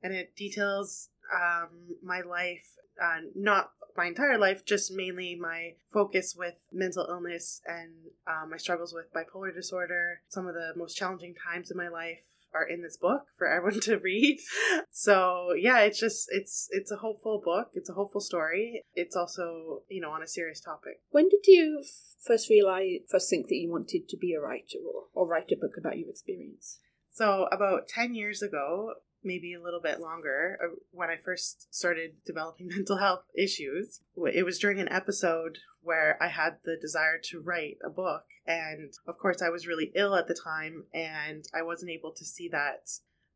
and 0.03 0.13
it 0.13 0.35
details 0.35 1.09
um, 1.33 1.95
my 2.03 2.21
life, 2.21 2.75
uh, 3.01 3.21
not 3.35 3.71
my 3.95 4.05
entire 4.05 4.37
life, 4.37 4.65
just 4.65 4.91
mainly 4.91 5.35
my 5.39 5.73
focus 5.91 6.35
with 6.37 6.55
mental 6.71 7.05
illness 7.09 7.61
and 7.67 7.91
uh, 8.27 8.45
my 8.49 8.57
struggles 8.57 8.93
with 8.93 9.13
bipolar 9.13 9.53
disorder. 9.53 10.21
Some 10.29 10.47
of 10.47 10.55
the 10.55 10.73
most 10.75 10.95
challenging 10.95 11.35
times 11.35 11.69
in 11.69 11.77
my 11.77 11.89
life 11.89 12.23
are 12.53 12.67
in 12.67 12.81
this 12.81 12.97
book 12.97 13.25
for 13.37 13.47
everyone 13.47 13.79
to 13.81 13.97
read. 13.97 14.39
So 14.95 15.53
yeah, 15.57 15.79
it's 15.79 15.99
just 15.99 16.27
it's 16.31 16.67
it's 16.69 16.91
a 16.91 16.97
hopeful 16.97 17.41
book. 17.43 17.69
It's 17.73 17.89
a 17.89 17.93
hopeful 17.93 18.21
story. 18.21 18.83
It's 18.93 19.15
also 19.15 19.81
you 19.89 20.01
know 20.01 20.11
on 20.11 20.21
a 20.21 20.27
serious 20.27 20.61
topic. 20.61 21.01
When 21.09 21.29
did 21.29 21.47
you 21.47 21.83
first 22.23 22.47
realize, 22.49 22.99
first 23.09 23.29
think 23.29 23.47
that 23.47 23.55
you 23.55 23.71
wanted 23.71 24.07
to 24.07 24.17
be 24.17 24.33
a 24.33 24.39
writer 24.39 24.77
or, 24.85 25.05
or 25.13 25.27
write 25.27 25.51
a 25.51 25.57
book 25.57 25.77
about 25.77 25.97
your 25.97 26.09
experience? 26.09 26.79
So, 27.13 27.47
about 27.51 27.87
10 27.87 28.15
years 28.15 28.41
ago, 28.41 28.93
maybe 29.23 29.53
a 29.53 29.61
little 29.61 29.79
bit 29.81 29.99
longer, 29.99 30.57
uh, 30.63 30.75
when 30.91 31.09
I 31.09 31.17
first 31.17 31.73
started 31.73 32.13
developing 32.25 32.67
mental 32.75 32.97
health 32.97 33.25
issues, 33.37 34.01
it 34.33 34.45
was 34.45 34.59
during 34.59 34.79
an 34.79 34.91
episode 34.91 35.59
where 35.81 36.17
I 36.21 36.27
had 36.27 36.57
the 36.63 36.77
desire 36.79 37.19
to 37.25 37.41
write 37.41 37.77
a 37.83 37.89
book. 37.89 38.23
And 38.45 38.93
of 39.07 39.17
course, 39.17 39.41
I 39.41 39.49
was 39.49 39.67
really 39.67 39.91
ill 39.95 40.15
at 40.15 40.27
the 40.27 40.35
time, 40.41 40.85
and 40.93 41.45
I 41.53 41.61
wasn't 41.61 41.91
able 41.91 42.11
to 42.11 42.25
see 42.25 42.49
that 42.49 42.89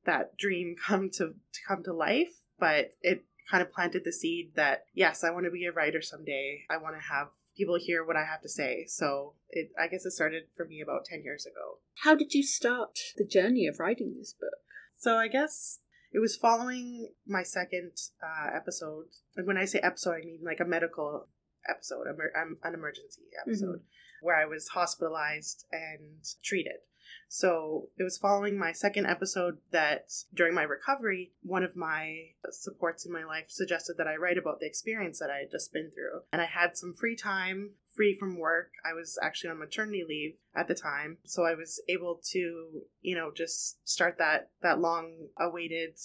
that 0.05 0.37
dream 0.37 0.75
come 0.85 1.09
to, 1.11 1.27
to 1.27 1.59
come 1.67 1.83
to 1.83 1.93
life. 1.93 2.41
But 2.59 2.93
it 3.01 3.25
kind 3.49 3.61
of 3.61 3.71
planted 3.71 4.03
the 4.03 4.11
seed 4.11 4.51
that 4.55 4.85
yes, 4.93 5.23
I 5.23 5.29
want 5.29 5.45
to 5.45 5.51
be 5.51 5.65
a 5.65 5.71
writer 5.71 6.01
someday. 6.01 6.63
I 6.69 6.77
want 6.77 6.95
to 6.95 7.01
have 7.01 7.27
people 7.57 7.77
hear 7.79 8.05
what 8.05 8.15
I 8.15 8.23
have 8.23 8.41
to 8.41 8.49
say. 8.49 8.85
So 8.87 9.33
it, 9.49 9.71
I 9.79 9.87
guess 9.87 10.05
it 10.05 10.11
started 10.11 10.43
for 10.55 10.65
me 10.65 10.81
about 10.81 11.05
10 11.05 11.23
years 11.23 11.45
ago. 11.45 11.79
How 12.03 12.15
did 12.15 12.33
you 12.33 12.43
start 12.43 12.99
the 13.17 13.25
journey 13.25 13.67
of 13.67 13.79
writing 13.79 14.15
this 14.17 14.33
book? 14.33 14.66
So 14.97 15.15
I 15.15 15.27
guess 15.27 15.79
it 16.11 16.19
was 16.19 16.35
following 16.35 17.09
my 17.25 17.43
second 17.43 17.91
uh, 18.21 18.49
episode. 18.55 19.05
And 19.35 19.45
when 19.45 19.57
I 19.57 19.65
say 19.65 19.79
episode, 19.79 20.15
I 20.21 20.25
mean 20.25 20.39
like 20.43 20.59
a 20.59 20.65
medical 20.65 21.27
episode, 21.69 22.07
um, 22.07 22.57
an 22.63 22.73
emergency 22.73 23.21
episode, 23.39 23.81
where 24.21 24.35
I 24.35 24.45
was 24.45 24.69
hospitalized 24.69 25.65
and 25.71 26.25
treated. 26.43 26.79
So 27.29 27.89
it 27.97 28.03
was 28.03 28.17
following 28.17 28.57
my 28.57 28.71
second 28.71 29.05
episode 29.05 29.57
that 29.71 30.11
during 30.33 30.53
my 30.53 30.63
recovery, 30.63 31.33
one 31.41 31.63
of 31.63 31.75
my 31.75 32.29
supports 32.49 33.05
in 33.05 33.11
my 33.11 33.23
life 33.23 33.45
suggested 33.49 33.95
that 33.97 34.07
I 34.07 34.15
write 34.15 34.37
about 34.37 34.59
the 34.59 34.65
experience 34.65 35.19
that 35.19 35.29
I 35.29 35.39
had 35.39 35.51
just 35.51 35.71
been 35.71 35.91
through. 35.91 36.21
And 36.31 36.41
I 36.41 36.45
had 36.45 36.75
some 36.75 36.93
free 36.93 37.15
time, 37.15 37.71
free 37.97 38.15
from 38.17 38.37
work. 38.37 38.71
I 38.85 38.93
was 38.93 39.19
actually 39.21 39.49
on 39.49 39.59
maternity 39.59 40.05
leave 40.07 40.35
at 40.55 40.69
the 40.69 40.75
time. 40.75 41.17
So 41.25 41.43
I 41.43 41.55
was 41.55 41.81
able 41.89 42.21
to, 42.31 42.83
you 43.01 43.15
know, 43.15 43.31
just 43.35 43.79
start 43.87 44.17
that 44.19 44.51
that 44.61 44.79
long 44.79 45.27
awaited 45.37 45.97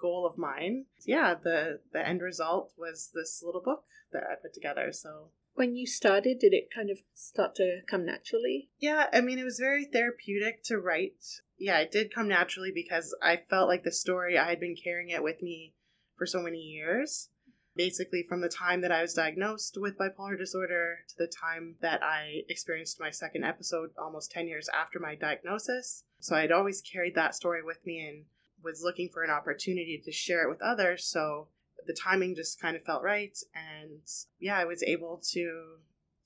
goal 0.00 0.26
of 0.26 0.38
mine. 0.38 0.86
Yeah, 1.04 1.34
the 1.34 1.80
the 1.92 2.06
end 2.06 2.22
result 2.22 2.72
was 2.78 3.10
this 3.12 3.42
little 3.44 3.60
book 3.60 3.84
that 4.12 4.22
I 4.22 4.36
put 4.40 4.54
together. 4.54 4.92
So 4.92 5.30
When 5.54 5.74
you 5.74 5.86
started, 5.86 6.38
did 6.38 6.54
it 6.54 6.70
kind 6.74 6.90
of 6.90 6.98
start 7.14 7.54
to 7.56 7.80
come 7.90 8.06
naturally? 8.06 8.70
Yeah, 8.78 9.06
I 9.12 9.20
mean, 9.20 9.38
it 9.38 9.44
was 9.44 9.58
very 9.58 9.84
therapeutic 9.84 10.62
to 10.64 10.78
write. 10.78 11.42
Yeah, 11.58 11.78
it 11.78 11.92
did 11.92 12.14
come 12.14 12.28
naturally 12.28 12.72
because 12.74 13.14
I 13.22 13.40
felt 13.50 13.68
like 13.68 13.84
the 13.84 13.92
story, 13.92 14.38
I 14.38 14.48
had 14.48 14.60
been 14.60 14.76
carrying 14.76 15.10
it 15.10 15.22
with 15.22 15.42
me 15.42 15.74
for 16.16 16.26
so 16.26 16.40
many 16.40 16.58
years. 16.58 17.28
Basically, 17.74 18.22
from 18.22 18.40
the 18.40 18.48
time 18.48 18.82
that 18.82 18.92
I 18.92 19.02
was 19.02 19.14
diagnosed 19.14 19.78
with 19.80 19.98
bipolar 19.98 20.38
disorder 20.38 20.98
to 21.08 21.14
the 21.16 21.26
time 21.26 21.76
that 21.80 22.02
I 22.02 22.42
experienced 22.48 23.00
my 23.00 23.10
second 23.10 23.44
episode, 23.44 23.90
almost 23.98 24.30
10 24.30 24.46
years 24.46 24.68
after 24.68 24.98
my 24.98 25.14
diagnosis. 25.14 26.04
So 26.20 26.36
I'd 26.36 26.52
always 26.52 26.82
carried 26.82 27.14
that 27.14 27.34
story 27.34 27.62
with 27.62 27.84
me 27.86 28.06
and 28.06 28.24
was 28.62 28.82
looking 28.82 29.08
for 29.08 29.22
an 29.22 29.30
opportunity 29.30 30.00
to 30.04 30.12
share 30.12 30.44
it 30.44 30.50
with 30.50 30.62
others. 30.62 31.04
So 31.04 31.48
the 31.86 31.94
timing 31.94 32.34
just 32.34 32.60
kind 32.60 32.76
of 32.76 32.84
felt 32.84 33.02
right. 33.02 33.36
And 33.54 34.02
yeah, 34.38 34.58
I 34.58 34.64
was 34.64 34.82
able 34.82 35.20
to 35.32 35.76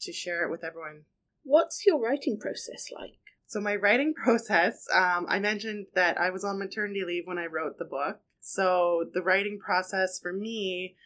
to 0.00 0.12
share 0.12 0.44
it 0.44 0.50
with 0.50 0.62
everyone 0.62 1.04
What's 1.42 1.86
your 1.86 2.00
writing 2.00 2.38
process 2.38 2.88
like? 2.92 3.18
so 3.46 3.60
my 3.60 3.76
writing 3.76 4.14
process, 4.24 4.86
um, 4.92 5.26
I 5.28 5.38
mentioned 5.38 5.86
that 5.94 6.18
I 6.18 6.30
was 6.30 6.44
on 6.44 6.58
maternity 6.58 7.04
leave 7.06 7.26
when 7.26 7.38
I 7.38 7.46
wrote 7.46 7.78
the 7.78 7.84
book. 7.84 8.20
So 8.40 9.04
the 9.14 9.22
writing 9.22 9.58
process 9.58 10.20
for 10.20 10.32
me, 10.32 10.96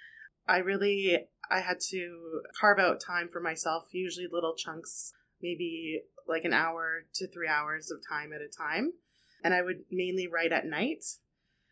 I 0.50 0.58
really 0.58 1.16
I 1.48 1.60
had 1.60 1.78
to 1.90 2.42
carve 2.60 2.80
out 2.80 3.00
time 3.00 3.28
for 3.28 3.40
myself, 3.40 3.88
usually 3.92 4.26
little 4.30 4.54
chunks, 4.56 5.12
maybe 5.40 6.02
like 6.26 6.44
an 6.44 6.52
hour 6.52 7.04
to 7.14 7.28
three 7.28 7.48
hours 7.48 7.90
of 7.90 7.98
time 8.08 8.32
at 8.32 8.40
a 8.40 8.48
time. 8.48 8.92
And 9.44 9.54
I 9.54 9.62
would 9.62 9.84
mainly 9.90 10.26
write 10.26 10.52
at 10.52 10.66
night 10.66 11.04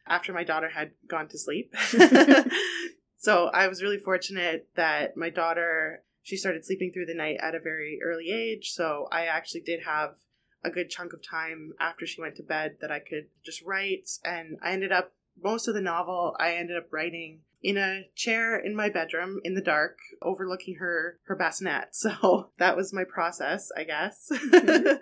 after 0.06 0.32
my 0.32 0.44
daughter 0.44 0.68
had 0.68 0.92
gone 1.08 1.28
to 1.28 1.38
sleep. 1.38 1.74
so 3.16 3.48
I 3.48 3.66
was 3.66 3.82
really 3.82 3.98
fortunate 3.98 4.68
that 4.76 5.16
my 5.16 5.30
daughter 5.30 6.04
she 6.22 6.36
started 6.36 6.64
sleeping 6.64 6.92
through 6.92 7.06
the 7.06 7.14
night 7.14 7.38
at 7.40 7.54
a 7.54 7.60
very 7.60 7.98
early 8.04 8.30
age. 8.30 8.70
So 8.70 9.08
I 9.10 9.26
actually 9.26 9.62
did 9.62 9.80
have 9.86 10.16
a 10.62 10.70
good 10.70 10.90
chunk 10.90 11.12
of 11.12 11.20
time 11.28 11.72
after 11.80 12.06
she 12.06 12.20
went 12.20 12.36
to 12.36 12.42
bed 12.42 12.76
that 12.80 12.92
I 12.92 13.00
could 13.00 13.26
just 13.44 13.62
write. 13.62 14.08
And 14.24 14.58
I 14.62 14.72
ended 14.72 14.92
up, 14.92 15.14
most 15.42 15.68
of 15.68 15.74
the 15.74 15.80
novel, 15.80 16.36
I 16.38 16.54
ended 16.54 16.76
up 16.76 16.92
writing 16.92 17.40
in 17.62 17.76
a 17.76 18.08
chair 18.14 18.56
in 18.58 18.74
my 18.76 18.88
bedroom 18.88 19.40
in 19.44 19.54
the 19.54 19.60
dark, 19.60 19.98
overlooking 20.22 20.76
her, 20.76 21.18
her 21.26 21.36
bassinet. 21.36 21.88
So 21.92 22.50
that 22.58 22.76
was 22.76 22.92
my 22.92 23.04
process, 23.04 23.70
I 23.76 23.84
guess. 23.84 24.30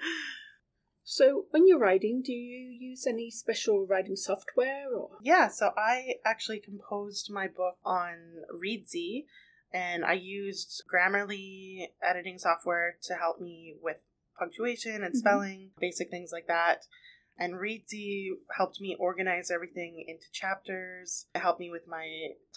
So, 1.08 1.44
when 1.50 1.68
you're 1.68 1.78
writing, 1.78 2.20
do 2.20 2.32
you 2.32 2.68
use 2.68 3.06
any 3.06 3.30
special 3.30 3.86
writing 3.86 4.16
software 4.16 4.88
or? 4.92 5.10
Yeah, 5.22 5.46
so 5.46 5.70
I 5.76 6.14
actually 6.24 6.58
composed 6.58 7.30
my 7.30 7.46
book 7.46 7.76
on 7.84 8.42
Reedsy, 8.52 9.26
and 9.72 10.04
I 10.04 10.14
used 10.14 10.82
Grammarly 10.92 11.90
editing 12.02 12.38
software 12.38 12.96
to 13.04 13.14
help 13.14 13.40
me 13.40 13.76
with 13.80 13.98
punctuation 14.36 15.04
and 15.04 15.14
Mhm. 15.14 15.18
spelling, 15.18 15.70
basic 15.78 16.10
things 16.10 16.32
like 16.32 16.48
that. 16.48 16.86
And 17.38 17.54
Reedsy 17.54 18.28
helped 18.56 18.80
me 18.80 18.96
organize 18.98 19.50
everything 19.50 20.04
into 20.08 20.26
chapters. 20.32 21.26
It 21.34 21.40
helped 21.40 21.60
me 21.60 21.70
with 21.70 21.86
my 21.86 22.06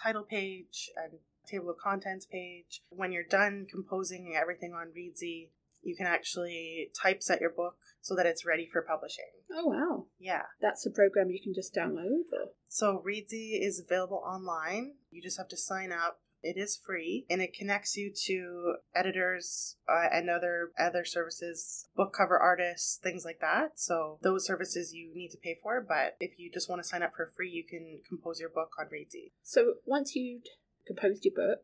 title 0.01 0.23
page 0.23 0.89
and 0.95 1.19
table 1.49 1.69
of 1.69 1.77
contents 1.77 2.25
page. 2.25 2.81
When 2.89 3.11
you're 3.11 3.23
done 3.23 3.67
composing 3.69 4.35
everything 4.39 4.73
on 4.73 4.93
Reedsy, 4.97 5.49
you 5.81 5.95
can 5.95 6.07
actually 6.07 6.91
typeset 7.01 7.41
your 7.41 7.51
book 7.51 7.75
so 8.01 8.15
that 8.15 8.25
it's 8.25 8.45
ready 8.45 8.67
for 8.71 8.81
publishing. 8.81 9.25
Oh 9.53 9.65
wow, 9.67 10.05
Yeah. 10.19 10.43
that's 10.61 10.85
a 10.85 10.91
program 10.91 11.29
you 11.29 11.41
can 11.41 11.53
just 11.53 11.73
download. 11.73 12.23
Or... 12.33 12.51
So 12.67 13.03
Reedsy 13.05 13.59
is 13.61 13.79
available 13.83 14.21
online. 14.25 14.95
You 15.09 15.21
just 15.21 15.37
have 15.37 15.47
to 15.49 15.57
sign 15.57 15.91
up. 15.91 16.19
It 16.41 16.57
is 16.57 16.77
free, 16.77 17.25
and 17.29 17.41
it 17.41 17.53
connects 17.53 17.97
you 17.97 18.11
to 18.25 18.75
editors 18.95 19.77
uh, 19.87 20.07
and 20.11 20.29
other 20.29 20.71
other 20.79 21.03
services, 21.03 21.87
book 21.95 22.13
cover 22.13 22.37
artists, 22.37 22.97
things 23.01 23.25
like 23.25 23.39
that. 23.41 23.79
So 23.79 24.19
those 24.21 24.45
services 24.45 24.93
you 24.93 25.11
need 25.13 25.31
to 25.31 25.37
pay 25.37 25.57
for, 25.61 25.83
but 25.85 26.15
if 26.19 26.39
you 26.39 26.49
just 26.51 26.69
want 26.69 26.81
to 26.81 26.87
sign 26.87 27.03
up 27.03 27.11
for 27.15 27.31
free, 27.35 27.49
you 27.49 27.63
can 27.63 27.99
compose 28.07 28.39
your 28.39 28.49
book 28.49 28.71
on 28.79 28.85
Reedsy. 28.85 29.31
So, 29.43 29.75
once 29.85 30.15
you'd 30.15 30.47
composed 30.87 31.25
your 31.25 31.35
book, 31.35 31.59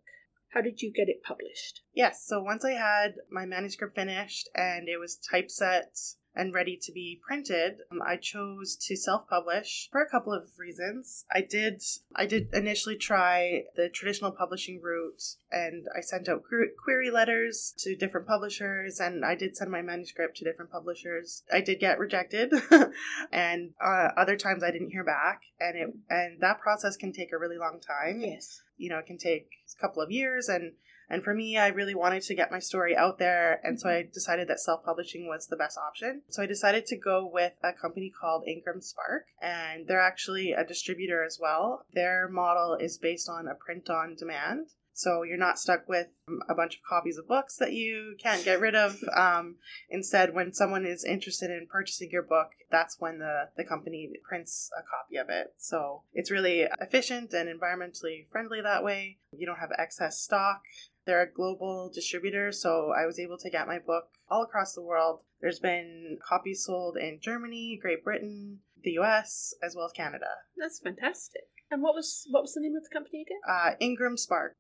how 0.56 0.62
did 0.62 0.82
you 0.82 0.92
get 0.92 1.10
it 1.10 1.22
published? 1.22 1.82
Yes. 1.94 2.24
So 2.26 2.42
once 2.42 2.64
I 2.64 2.72
had 2.72 3.16
my 3.30 3.46
manuscript 3.46 3.94
finished 3.94 4.50
and 4.56 4.88
it 4.88 4.98
was 4.98 5.18
typeset 5.18 5.98
and 6.36 6.54
ready 6.54 6.78
to 6.82 6.92
be 6.92 7.20
printed, 7.26 7.78
um, 7.92 8.02
I 8.06 8.18
chose 8.18 8.76
to 8.88 8.96
self-publish 8.96 9.90
for 9.92 10.02
a 10.02 10.10
couple 10.10 10.34
of 10.34 10.50
reasons. 10.58 11.26
I 11.34 11.42
did 11.42 11.82
I 12.16 12.26
did 12.26 12.50
initially 12.54 12.96
try 12.98 13.64
the 13.76 13.90
traditional 13.90 14.32
publishing 14.32 14.82
route 14.82 15.24
and 15.52 15.86
I 15.96 16.02
sent 16.02 16.28
out 16.28 16.44
que- 16.50 16.72
query 16.84 17.10
letters 17.10 17.74
to 17.80 17.96
different 17.96 18.28
publishers 18.28 19.00
and 19.00 19.24
I 19.24 19.36
did 19.36 19.56
send 19.56 19.72
my 19.72 19.82
manuscript 19.82 20.38
to 20.38 20.46
different 20.46 20.72
publishers. 20.72 21.44
I 21.52 21.62
did 21.62 21.80
get 21.80 22.00
rejected 22.00 22.52
and 23.32 23.72
uh, 23.84 24.10
other 24.18 24.36
times 24.36 24.64
I 24.64 24.72
didn't 24.72 24.92
hear 24.92 25.04
back 25.04 25.42
and 25.60 25.78
it 25.78 25.90
and 26.10 26.42
that 26.42 26.60
process 26.60 26.98
can 26.98 27.14
take 27.14 27.32
a 27.32 27.38
really 27.38 27.58
long 27.58 27.80
time 27.80 28.22
Yes. 28.22 28.62
you 28.78 28.90
know, 28.90 29.00
it 29.00 29.06
can 29.06 29.18
take 29.18 29.48
a 29.78 29.82
couple 29.82 30.02
of 30.02 30.12
years 30.12 30.50
and 30.50 30.74
and 31.10 31.24
for 31.24 31.34
me, 31.34 31.58
I 31.58 31.68
really 31.68 31.96
wanted 31.96 32.24
to 32.24 32.36
get 32.36 32.52
my 32.52 32.60
story 32.60 32.96
out 32.96 33.20
there, 33.20 33.60
and 33.64 33.80
so 33.80 33.90
I 33.90 34.08
decided 34.12 34.48
that 34.48 34.60
self 34.60 34.84
publishing 34.84 35.28
was 35.28 35.48
the 35.48 35.56
best 35.56 35.78
option. 35.78 36.22
So 36.30 36.42
I 36.42 36.46
decided 36.46 36.86
to 36.88 36.98
go 36.98 37.30
with 37.32 37.54
a 37.64 37.74
company 37.74 38.10
called 38.10 38.48
Ingram 38.48 38.82
Spark, 38.82 39.28
and 39.42 39.88
they're 39.88 40.02
actually 40.02 40.52
a 40.52 40.66
distributor 40.66 41.24
as 41.24 41.40
well. 41.40 41.86
Their 41.94 42.28
model 42.28 42.76
is 42.76 42.98
based 42.98 43.30
on 43.30 43.48
a 43.48 43.56
print 43.56 43.90
on 43.90 44.16
demand. 44.16 44.68
So 44.96 45.24
you're 45.24 45.38
not 45.38 45.60
stuck 45.60 45.90
with 45.90 46.08
um, 46.30 46.40
a 46.48 46.56
bunch 46.56 46.76
of 46.76 46.82
copies 46.88 47.18
of 47.18 47.28
books 47.28 47.58
that 47.58 47.74
you 47.74 48.16
can't 48.18 48.46
get 48.46 48.60
rid 48.60 48.76
of. 48.76 48.98
Um, 49.16 49.56
instead, 49.90 50.34
when 50.34 50.54
someone 50.54 50.86
is 50.86 51.06
interested 51.06 51.50
in 51.50 51.68
purchasing 51.70 52.10
your 52.12 52.22
book, 52.22 52.52
that's 52.70 53.00
when 53.00 53.20
the, 53.20 53.50
the 53.56 53.64
company 53.64 54.12
prints 54.28 54.70
a 54.78 54.82
copy 54.84 55.16
of 55.16 55.30
it. 55.30 55.54
So 55.58 56.04
it's 56.14 56.32
really 56.32 56.68
efficient 56.82 57.34
and 57.34 57.48
environmentally 57.48 58.28
friendly 58.30 58.62
that 58.62 58.84
way. 58.84 59.20
You 59.32 59.46
don't 59.46 59.60
have 59.60 59.72
excess 59.78 60.20
stock. 60.20 60.64
They're 61.06 61.22
a 61.22 61.32
global 61.32 61.90
distributor, 61.94 62.52
so 62.52 62.92
I 62.98 63.06
was 63.06 63.20
able 63.20 63.38
to 63.38 63.50
get 63.50 63.68
my 63.68 63.80
book 63.80 64.10
all 64.30 64.44
across 64.44 64.74
the 64.74 64.82
world. 64.82 65.22
There's 65.40 65.60
been 65.60 66.18
copies 66.28 66.66
sold 66.66 66.98
in 66.98 67.20
Germany, 67.22 67.80
Great 67.82 68.04
Britain, 68.04 68.60
the 68.84 68.98
US, 69.00 69.54
as 69.64 69.76
well 69.76 69.86
as 69.86 69.92
Canada. 69.92 70.28
That's 70.58 70.80
fantastic. 70.80 71.44
And 71.72 71.82
what 71.82 71.96
was 71.96 72.28
what 72.30 72.44
was 72.44 72.54
the 72.54 72.62
name 72.62 72.76
of 72.76 72.84
the 72.84 72.90
company 72.94 73.22
again? 73.22 73.40
Uh, 73.48 73.76
Ingram 73.80 74.18
Spark. 74.18 74.56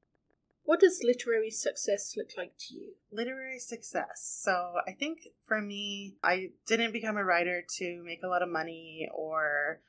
What 0.65 0.79
does 0.79 1.01
literary 1.03 1.51
success 1.51 2.15
look 2.17 2.29
like 2.38 2.53
to 2.67 2.74
you? 2.74 2.93
Literary 3.12 3.60
success. 3.60 4.39
So 4.43 4.75
I 4.88 4.91
think 4.91 5.19
for 5.45 5.62
me, 5.62 6.15
I 6.24 6.50
didn't 6.67 6.91
become 6.91 7.17
a 7.17 7.24
writer 7.24 7.63
to 7.77 8.03
make 8.03 8.24
a 8.24 8.27
lot 8.27 8.41
of 8.41 8.50
money 8.50 9.07
or 9.13 9.81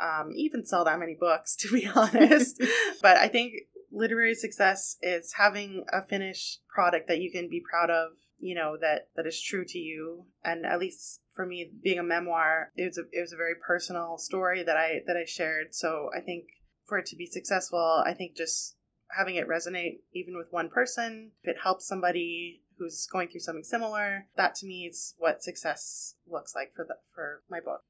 um, 0.00 0.32
even 0.34 0.64
sell 0.64 0.84
that 0.86 0.98
many 0.98 1.14
books, 1.18 1.54
to 1.60 1.70
be 1.70 1.86
honest. 1.94 2.60
but 3.02 3.18
I 3.18 3.28
think 3.28 3.52
literary 3.92 4.34
success 4.34 4.96
is 5.02 5.34
having 5.34 5.84
a 5.92 6.04
finished 6.04 6.60
product 6.68 7.08
that 7.08 7.20
you 7.20 7.30
can 7.30 7.48
be 7.48 7.62
proud 7.70 7.90
of 7.90 8.12
you 8.38 8.54
know 8.54 8.76
that 8.80 9.08
that 9.14 9.26
is 9.26 9.40
true 9.40 9.64
to 9.64 9.78
you 9.78 10.24
and 10.42 10.66
at 10.66 10.80
least 10.80 11.20
for 11.34 11.46
me 11.46 11.70
being 11.82 11.98
a 11.98 12.02
memoir 12.02 12.72
it 12.74 12.86
was 12.86 12.98
a, 12.98 13.02
it 13.12 13.20
was 13.20 13.32
a 13.32 13.36
very 13.36 13.54
personal 13.66 14.18
story 14.18 14.62
that 14.64 14.76
i 14.76 15.00
that 15.06 15.16
i 15.16 15.24
shared 15.24 15.74
so 15.74 16.08
i 16.16 16.20
think 16.20 16.44
for 16.86 16.98
it 16.98 17.06
to 17.06 17.16
be 17.16 17.26
successful 17.26 18.02
i 18.04 18.12
think 18.12 18.34
just 18.36 18.76
having 19.16 19.36
it 19.36 19.48
resonate 19.48 20.00
even 20.12 20.36
with 20.36 20.52
one 20.52 20.68
person 20.68 21.30
if 21.42 21.50
it 21.50 21.62
helps 21.62 21.86
somebody 21.86 22.62
who's 22.78 23.06
going 23.06 23.28
through 23.28 23.40
something 23.40 23.64
similar 23.64 24.26
that 24.36 24.54
to 24.54 24.66
me 24.66 24.86
is 24.86 25.14
what 25.18 25.42
success 25.42 26.14
looks 26.28 26.54
like 26.54 26.74
for 26.74 26.84
the 26.84 26.94
for 27.14 27.42
my 27.50 27.60
book 27.60 27.82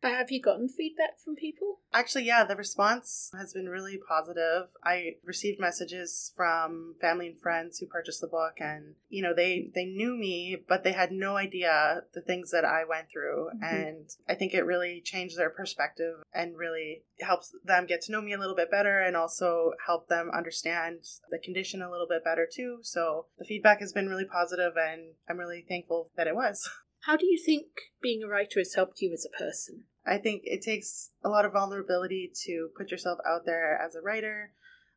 But 0.00 0.12
have 0.12 0.30
you 0.30 0.40
gotten 0.40 0.68
feedback 0.68 1.18
from 1.18 1.34
people? 1.34 1.80
Actually, 1.92 2.24
yeah, 2.24 2.44
the 2.44 2.54
response 2.54 3.30
has 3.36 3.52
been 3.52 3.68
really 3.68 3.98
positive. 3.98 4.68
I 4.84 5.16
received 5.24 5.58
messages 5.58 6.32
from 6.36 6.94
family 7.00 7.28
and 7.28 7.38
friends 7.38 7.78
who 7.78 7.86
purchased 7.86 8.20
the 8.20 8.28
book 8.28 8.60
and, 8.60 8.94
you 9.08 9.22
know, 9.22 9.34
they 9.34 9.70
they 9.74 9.86
knew 9.86 10.16
me, 10.16 10.56
but 10.68 10.84
they 10.84 10.92
had 10.92 11.10
no 11.10 11.36
idea 11.36 12.02
the 12.14 12.20
things 12.20 12.50
that 12.52 12.64
I 12.64 12.84
went 12.84 13.10
through 13.10 13.50
Mhm. 13.56 13.62
and 13.62 14.16
I 14.28 14.34
think 14.34 14.54
it 14.54 14.62
really 14.62 15.00
changed 15.00 15.36
their 15.36 15.50
perspective 15.50 16.22
and 16.32 16.56
really 16.56 17.04
helps 17.20 17.54
them 17.64 17.86
get 17.86 18.02
to 18.02 18.12
know 18.12 18.20
me 18.20 18.32
a 18.32 18.38
little 18.38 18.54
bit 18.56 18.70
better 18.70 19.00
and 19.00 19.16
also 19.16 19.72
help 19.86 20.08
them 20.08 20.30
understand 20.30 21.04
the 21.30 21.38
condition 21.38 21.82
a 21.82 21.90
little 21.90 22.06
bit 22.06 22.22
better 22.22 22.46
too. 22.50 22.78
So, 22.82 23.26
the 23.38 23.44
feedback 23.44 23.80
has 23.80 23.92
been 23.92 24.08
really 24.08 24.26
positive 24.26 24.76
and 24.76 25.14
I'm 25.28 25.38
really 25.38 25.64
thankful 25.68 26.10
that 26.16 26.28
it 26.28 26.36
was. 26.36 26.68
How 27.02 27.16
do 27.16 27.26
you 27.26 27.38
think 27.38 27.66
being 28.02 28.22
a 28.22 28.28
writer 28.28 28.60
has 28.60 28.74
helped 28.74 29.00
you 29.00 29.12
as 29.12 29.26
a 29.26 29.36
person? 29.36 29.84
I 30.06 30.18
think 30.18 30.42
it 30.44 30.62
takes 30.62 31.10
a 31.24 31.28
lot 31.28 31.44
of 31.44 31.52
vulnerability 31.52 32.32
to 32.46 32.70
put 32.76 32.90
yourself 32.90 33.18
out 33.26 33.44
there 33.44 33.80
as 33.80 33.94
a 33.94 34.00
writer, 34.00 34.52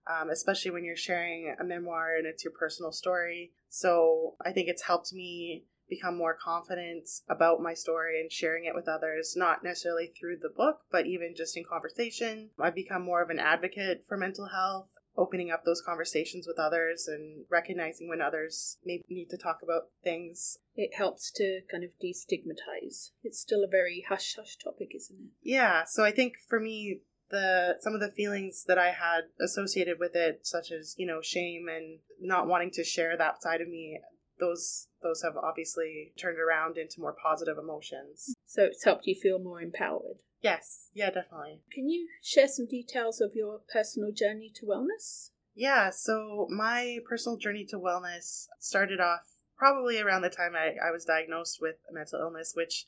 um, 0.09 0.29
especially 0.29 0.71
when 0.71 0.83
you're 0.83 0.95
sharing 0.95 1.53
a 1.59 1.63
memoir 1.63 2.15
and 2.15 2.25
it's 2.25 2.43
your 2.43 2.53
personal 2.57 2.91
story. 2.91 3.51
So 3.69 4.35
I 4.45 4.51
think 4.51 4.67
it's 4.67 4.83
helped 4.83 5.13
me 5.13 5.65
become 5.89 6.17
more 6.17 6.37
confident 6.41 7.09
about 7.29 7.61
my 7.61 7.73
story 7.73 8.21
and 8.21 8.31
sharing 8.31 8.63
it 8.63 8.73
with 8.73 8.87
others, 8.87 9.33
not 9.35 9.63
necessarily 9.63 10.07
through 10.07 10.37
the 10.41 10.49
book, 10.49 10.79
but 10.89 11.05
even 11.05 11.35
just 11.35 11.57
in 11.57 11.65
conversation. 11.65 12.49
I've 12.57 12.73
become 12.73 13.03
more 13.03 13.21
of 13.21 13.29
an 13.29 13.39
advocate 13.39 14.05
for 14.07 14.15
mental 14.15 14.47
health. 14.47 14.87
Opening 15.17 15.51
up 15.51 15.63
those 15.65 15.83
conversations 15.85 16.47
with 16.47 16.57
others 16.59 17.07
and 17.07 17.45
recognizing 17.49 18.07
when 18.07 18.21
others 18.21 18.77
may 18.85 19.01
need 19.09 19.29
to 19.29 19.37
talk 19.37 19.59
about 19.61 19.89
things 20.03 20.57
It 20.75 20.95
helps 20.95 21.31
to 21.33 21.61
kind 21.69 21.83
of 21.83 21.91
destigmatize. 22.03 23.11
It's 23.23 23.39
still 23.39 23.63
a 23.63 23.69
very 23.69 24.05
hush 24.07 24.35
hush 24.37 24.57
topic, 24.57 24.89
isn't 24.95 25.17
it? 25.19 25.29
Yeah, 25.41 25.83
so 25.85 26.03
I 26.03 26.11
think 26.11 26.35
for 26.47 26.59
me 26.59 27.01
the 27.29 27.75
some 27.79 27.93
of 27.93 28.01
the 28.01 28.11
feelings 28.11 28.65
that 28.67 28.77
I 28.77 28.91
had 28.91 29.25
associated 29.41 29.97
with 29.99 30.15
it 30.15 30.45
such 30.45 30.71
as, 30.71 30.95
you 30.97 31.07
know, 31.07 31.21
shame 31.21 31.67
and 31.69 31.99
not 32.19 32.47
wanting 32.47 32.71
to 32.71 32.83
share 32.83 33.17
that 33.17 33.41
side 33.41 33.61
of 33.61 33.67
me, 33.67 33.99
those 34.39 34.87
those 35.01 35.23
have 35.23 35.35
obviously 35.35 36.13
turned 36.19 36.39
around 36.39 36.77
into 36.77 36.99
more 36.99 37.15
positive 37.21 37.57
emotions. 37.57 38.33
So 38.45 38.63
it's 38.63 38.83
helped 38.83 39.07
you 39.07 39.15
feel 39.15 39.39
more 39.39 39.61
empowered. 39.61 40.19
Yes, 40.41 40.89
yeah, 40.93 41.11
definitely. 41.11 41.61
Can 41.71 41.87
you 41.87 42.07
share 42.21 42.47
some 42.47 42.65
details 42.65 43.21
of 43.21 43.31
your 43.35 43.61
personal 43.71 44.11
journey 44.11 44.51
to 44.55 44.65
wellness? 44.65 45.29
Yeah, 45.53 45.91
so 45.91 46.47
my 46.49 46.99
personal 47.07 47.37
journey 47.37 47.65
to 47.69 47.77
wellness 47.77 48.47
started 48.59 48.99
off 48.99 49.41
probably 49.57 49.99
around 49.99 50.23
the 50.23 50.29
time 50.29 50.53
I, 50.55 50.75
I 50.83 50.91
was 50.91 51.05
diagnosed 51.05 51.59
with 51.61 51.75
a 51.89 51.93
mental 51.93 52.19
illness, 52.19 52.53
which 52.55 52.87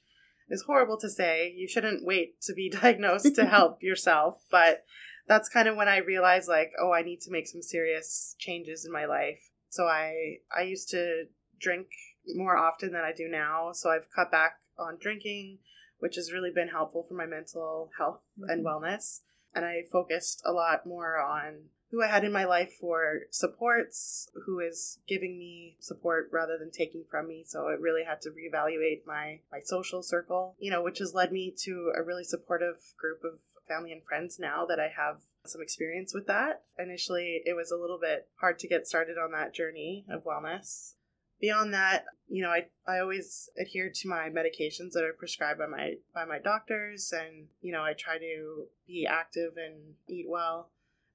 is 0.50 0.64
horrible 0.66 0.98
to 1.00 1.10
say. 1.10 1.54
You 1.56 1.68
shouldn't 1.68 2.06
wait 2.06 2.42
to 2.42 2.54
be 2.54 2.70
diagnosed 2.82 3.36
to 3.36 3.46
help 3.46 3.78
yourself, 3.84 4.44
but 4.50 4.84
that's 5.28 5.50
kind 5.50 5.68
of 5.68 5.76
when 5.76 5.88
I 5.88 5.98
realized 5.98 6.50
like, 6.50 6.72
oh, 6.82 6.92
I 6.92 7.04
need 7.04 7.22
to 7.22 7.32
make 7.32 7.48
some 7.48 7.62
serious 7.62 8.36
changes 8.40 8.86
in 8.86 8.92
my 8.92 9.06
life. 9.06 9.50
So 9.70 9.86
I 9.86 10.38
I 10.56 10.64
used 10.64 10.90
to 10.90 11.26
drink 11.60 11.88
more 12.36 12.58
often 12.58 12.92
than 12.92 13.04
I 13.04 13.12
do 13.16 13.28
now, 13.28 13.72
so 13.74 13.92
I've 13.92 14.08
cut 14.16 14.32
back 14.32 14.54
on 14.78 14.98
drinking, 15.00 15.60
which 16.04 16.18
has 16.18 16.34
really 16.34 16.52
been 16.52 16.68
helpful 16.68 17.02
for 17.02 17.14
my 17.14 17.26
mental 17.26 17.90
health 17.98 18.20
and 18.50 18.66
mm-hmm. 18.66 18.68
wellness. 18.68 19.22
And 19.56 19.64
I 19.64 19.84
focused 19.90 20.42
a 20.44 20.52
lot 20.52 20.86
more 20.86 21.18
on 21.18 21.70
who 21.92 22.04
I 22.04 22.08
had 22.08 22.26
in 22.26 22.34
my 22.34 22.44
life 22.44 22.74
for 22.78 23.22
supports, 23.32 24.30
who 24.46 24.60
is 24.60 25.00
giving 25.08 25.38
me 25.40 25.78
support 25.80 26.28
rather 26.30 26.58
than 26.58 26.72
taking 26.72 27.06
from 27.10 27.30
me. 27.30 27.46
So 27.48 27.70
it 27.70 27.80
really 27.80 28.04
had 28.04 28.20
to 28.24 28.32
reevaluate 28.32 29.08
my 29.08 29.40
my 29.50 29.60
social 29.64 30.04
circle, 30.04 30.58
you 30.60 30.70
know, 30.70 30.84
which 30.84 31.00
has 31.00 31.14
led 31.14 31.32
me 31.32 31.54
to 31.60 31.94
a 31.96 32.04
really 32.04 32.26
supportive 32.26 32.82
group 32.98 33.22
of 33.24 33.40
family 33.66 33.94
and 33.94 34.04
friends 34.04 34.40
now 34.40 34.66
that 34.66 34.82
I 34.82 34.90
have 34.90 35.22
some 35.46 35.62
experience 35.62 36.14
with 36.14 36.28
that. 36.28 36.64
Initially, 36.78 37.44
it 37.46 37.56
was 37.56 37.72
a 37.72 37.78
little 37.78 38.00
bit 38.00 38.28
hard 38.42 38.60
to 38.60 38.68
get 38.68 38.88
started 38.88 39.18
on 39.18 39.32
that 39.32 39.54
journey 39.54 40.06
of 40.10 40.26
wellness. 40.26 40.96
Beyond 41.44 41.74
that, 41.74 42.06
you 42.30 42.42
know, 42.42 42.52
I, 42.52 42.68
I 42.88 43.00
always 43.00 43.50
adhere 43.60 43.92
to 43.94 44.08
my 44.08 44.30
medications 44.30 44.94
that 44.94 45.04
are 45.04 45.12
prescribed 45.12 45.60
by 45.60 45.66
my 45.66 45.96
by 46.14 46.24
my 46.24 46.40
doctors. 46.40 47.12
And, 47.12 47.48
you 47.60 47.74
know, 47.74 47.84
I 47.84 47.92
try 47.92 48.18
to 48.18 48.68
be 48.88 49.06
active 49.06 49.58
and 49.58 49.96
eat 50.08 50.28
well. 50.30 50.70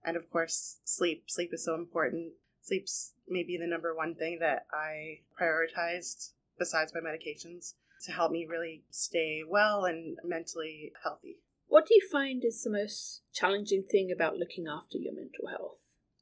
And 0.04 0.18
of 0.18 0.30
course 0.30 0.80
sleep 0.84 1.30
sleep 1.30 1.54
is 1.54 1.64
so 1.64 1.74
important. 1.74 2.32
Sleep's 2.60 3.14
maybe 3.26 3.56
the 3.56 3.66
number 3.66 3.94
one 3.94 4.14
thing 4.14 4.36
that 4.40 4.66
i 4.70 5.20
prioritized 5.40 6.32
besides 6.58 6.92
my 6.94 7.00
medications 7.00 7.72
to 8.04 8.12
help 8.12 8.30
me 8.30 8.46
really 8.46 8.84
stay 8.90 9.42
well 9.48 9.86
and 9.86 10.18
mentally 10.22 10.92
healthy. 11.04 11.38
What 11.68 11.86
do 11.86 11.94
you 11.94 12.06
find 12.12 12.44
is 12.44 12.62
the 12.62 12.70
most 12.70 13.22
challenging 13.32 13.84
thing 13.90 14.12
about 14.14 14.36
looking 14.36 14.66
after 14.68 14.98
your 14.98 15.14
mental 15.14 15.48
health? 15.48 15.78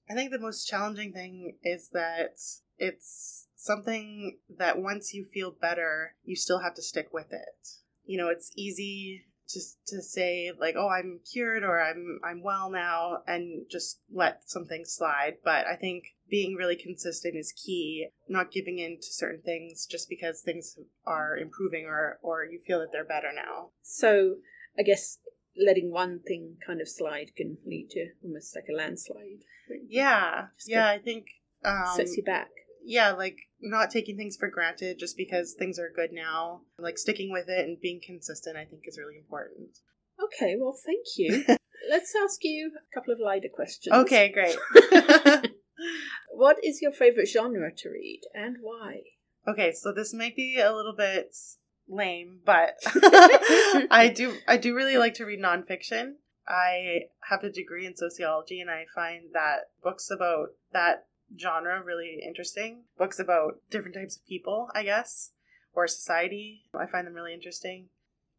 i 0.08 0.14
think 0.14 0.30
the 0.30 0.38
most 0.38 0.68
challenging 0.68 1.12
thing 1.12 1.56
is 1.64 1.88
that 1.88 2.38
it's 2.78 3.48
something 3.54 4.38
that 4.58 4.78
once 4.78 5.12
you 5.14 5.24
feel 5.24 5.50
better 5.50 6.14
you 6.24 6.36
still 6.36 6.60
have 6.60 6.74
to 6.74 6.82
stick 6.82 7.08
with 7.12 7.32
it. 7.32 7.68
You 8.04 8.18
know 8.18 8.28
it's 8.28 8.52
easy 8.56 9.26
just 9.48 9.78
to 9.86 10.02
say 10.02 10.50
like 10.58 10.74
oh 10.76 10.88
i'm 10.88 11.20
cured 11.32 11.62
or 11.62 11.80
i'm 11.80 12.18
i'm 12.24 12.42
well 12.42 12.68
now 12.68 13.18
and 13.28 13.64
just 13.70 14.00
let 14.12 14.42
something 14.48 14.84
slide. 14.84 15.34
But 15.44 15.66
i 15.66 15.76
think 15.76 16.04
being 16.28 16.54
really 16.54 16.76
consistent 16.76 17.36
is 17.36 17.52
key. 17.52 18.08
Not 18.28 18.50
giving 18.50 18.78
in 18.78 18.96
to 18.96 19.06
certain 19.06 19.42
things 19.42 19.86
just 19.86 20.08
because 20.08 20.40
things 20.40 20.76
are 21.06 21.36
improving 21.36 21.84
or 21.86 22.18
or 22.22 22.44
you 22.44 22.60
feel 22.66 22.80
that 22.80 22.88
they're 22.92 23.04
better 23.04 23.30
now. 23.34 23.70
So 23.82 24.36
I 24.78 24.82
guess 24.82 25.18
letting 25.56 25.90
one 25.90 26.20
thing 26.26 26.56
kind 26.66 26.80
of 26.80 26.88
slide 26.88 27.30
can 27.36 27.58
lead 27.64 27.88
to 27.90 28.08
almost 28.24 28.54
like 28.54 28.66
a 28.68 28.76
landslide. 28.76 29.44
yeah. 29.88 30.46
Yeah 30.66 30.88
i 30.88 30.98
think 30.98 31.26
um 31.64 31.84
Sets 31.94 32.16
you 32.16 32.22
back. 32.24 32.48
Yeah, 32.86 33.12
like 33.12 33.36
not 33.60 33.90
taking 33.90 34.16
things 34.16 34.36
for 34.36 34.48
granted 34.48 34.98
just 34.98 35.16
because 35.16 35.54
things 35.58 35.78
are 35.78 35.90
good 35.94 36.10
now. 36.12 36.62
Like 36.78 36.98
sticking 36.98 37.30
with 37.32 37.48
it 37.48 37.66
and 37.66 37.80
being 37.80 38.00
consistent, 38.04 38.56
I 38.56 38.64
think, 38.64 38.82
is 38.86 38.98
really 38.98 39.18
important. 39.18 39.78
Okay, 40.22 40.54
well, 40.58 40.76
thank 40.84 41.04
you. 41.16 41.44
Let's 41.90 42.14
ask 42.24 42.40
you 42.42 42.72
a 42.76 42.94
couple 42.94 43.12
of 43.12 43.20
lighter 43.20 43.48
questions. 43.54 43.94
okay, 43.94 44.30
great. 44.30 44.56
what 46.32 46.56
is 46.64 46.80
your 46.80 46.92
favorite 46.92 47.28
genre 47.28 47.70
to 47.76 47.88
read 47.90 48.22
and 48.34 48.56
why? 48.60 49.02
okay, 49.46 49.72
so 49.72 49.92
this 49.92 50.12
might 50.12 50.36
be 50.36 50.58
a 50.58 50.72
little 50.72 50.94
bit 50.94 51.34
lame, 51.88 52.40
but 52.44 52.74
I 53.90 54.12
do 54.14 54.36
I 54.46 54.56
do 54.56 54.74
really 54.74 54.96
like 54.96 55.14
to 55.14 55.24
read 55.24 55.40
nonfiction. 55.40 56.14
I 56.48 57.06
have 57.28 57.42
a 57.42 57.50
degree 57.50 57.86
in 57.86 57.96
sociology, 57.96 58.60
and 58.60 58.70
I 58.70 58.86
find 58.94 59.30
that 59.32 59.70
books 59.82 60.10
about 60.10 60.50
that 60.72 61.06
genre 61.38 61.82
really 61.82 62.20
interesting. 62.26 62.84
Books 62.98 63.18
about 63.18 63.60
different 63.70 63.94
types 63.94 64.16
of 64.16 64.26
people, 64.26 64.68
I 64.74 64.82
guess, 64.82 65.32
or 65.74 65.86
society, 65.86 66.62
I 66.74 66.86
find 66.86 67.06
them 67.06 67.14
really 67.14 67.34
interesting. 67.34 67.88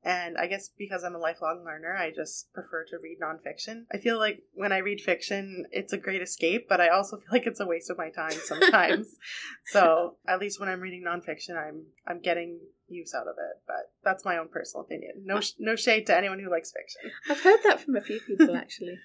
And 0.03 0.37
I 0.37 0.47
guess 0.47 0.69
because 0.69 1.03
I'm 1.03 1.15
a 1.15 1.19
lifelong 1.19 1.63
learner, 1.65 1.95
I 1.95 2.11
just 2.11 2.53
prefer 2.53 2.85
to 2.85 2.97
read 2.97 3.17
nonfiction. 3.21 3.85
I 3.91 3.97
feel 3.97 4.17
like 4.17 4.43
when 4.53 4.71
I 4.71 4.77
read 4.77 5.01
fiction, 5.01 5.65
it's 5.71 5.91
a 5.91 5.97
great 5.97 6.21
escape, 6.21 6.67
but 6.69 6.79
I 6.79 6.87
also 6.87 7.17
feel 7.17 7.27
like 7.31 7.45
it's 7.45 7.59
a 7.59 7.65
waste 7.65 7.89
of 7.89 7.97
my 7.97 8.09
time 8.09 8.39
sometimes. 8.45 9.15
so 9.65 10.15
at 10.27 10.39
least 10.39 10.59
when 10.59 10.69
I'm 10.69 10.81
reading 10.81 11.03
nonfiction, 11.05 11.57
I'm 11.57 11.87
I'm 12.07 12.21
getting 12.21 12.59
use 12.87 13.13
out 13.13 13.27
of 13.27 13.35
it. 13.37 13.61
But 13.65 13.91
that's 14.03 14.23
my 14.23 14.37
own 14.37 14.47
personal 14.47 14.85
opinion. 14.85 15.23
No 15.25 15.41
no 15.59 15.75
shade 15.75 16.05
to 16.07 16.17
anyone 16.17 16.39
who 16.39 16.49
likes 16.49 16.71
fiction. 16.71 17.11
I've 17.29 17.41
heard 17.41 17.59
that 17.65 17.81
from 17.81 17.95
a 17.95 18.01
few 18.01 18.19
people 18.21 18.55
actually. 18.55 18.99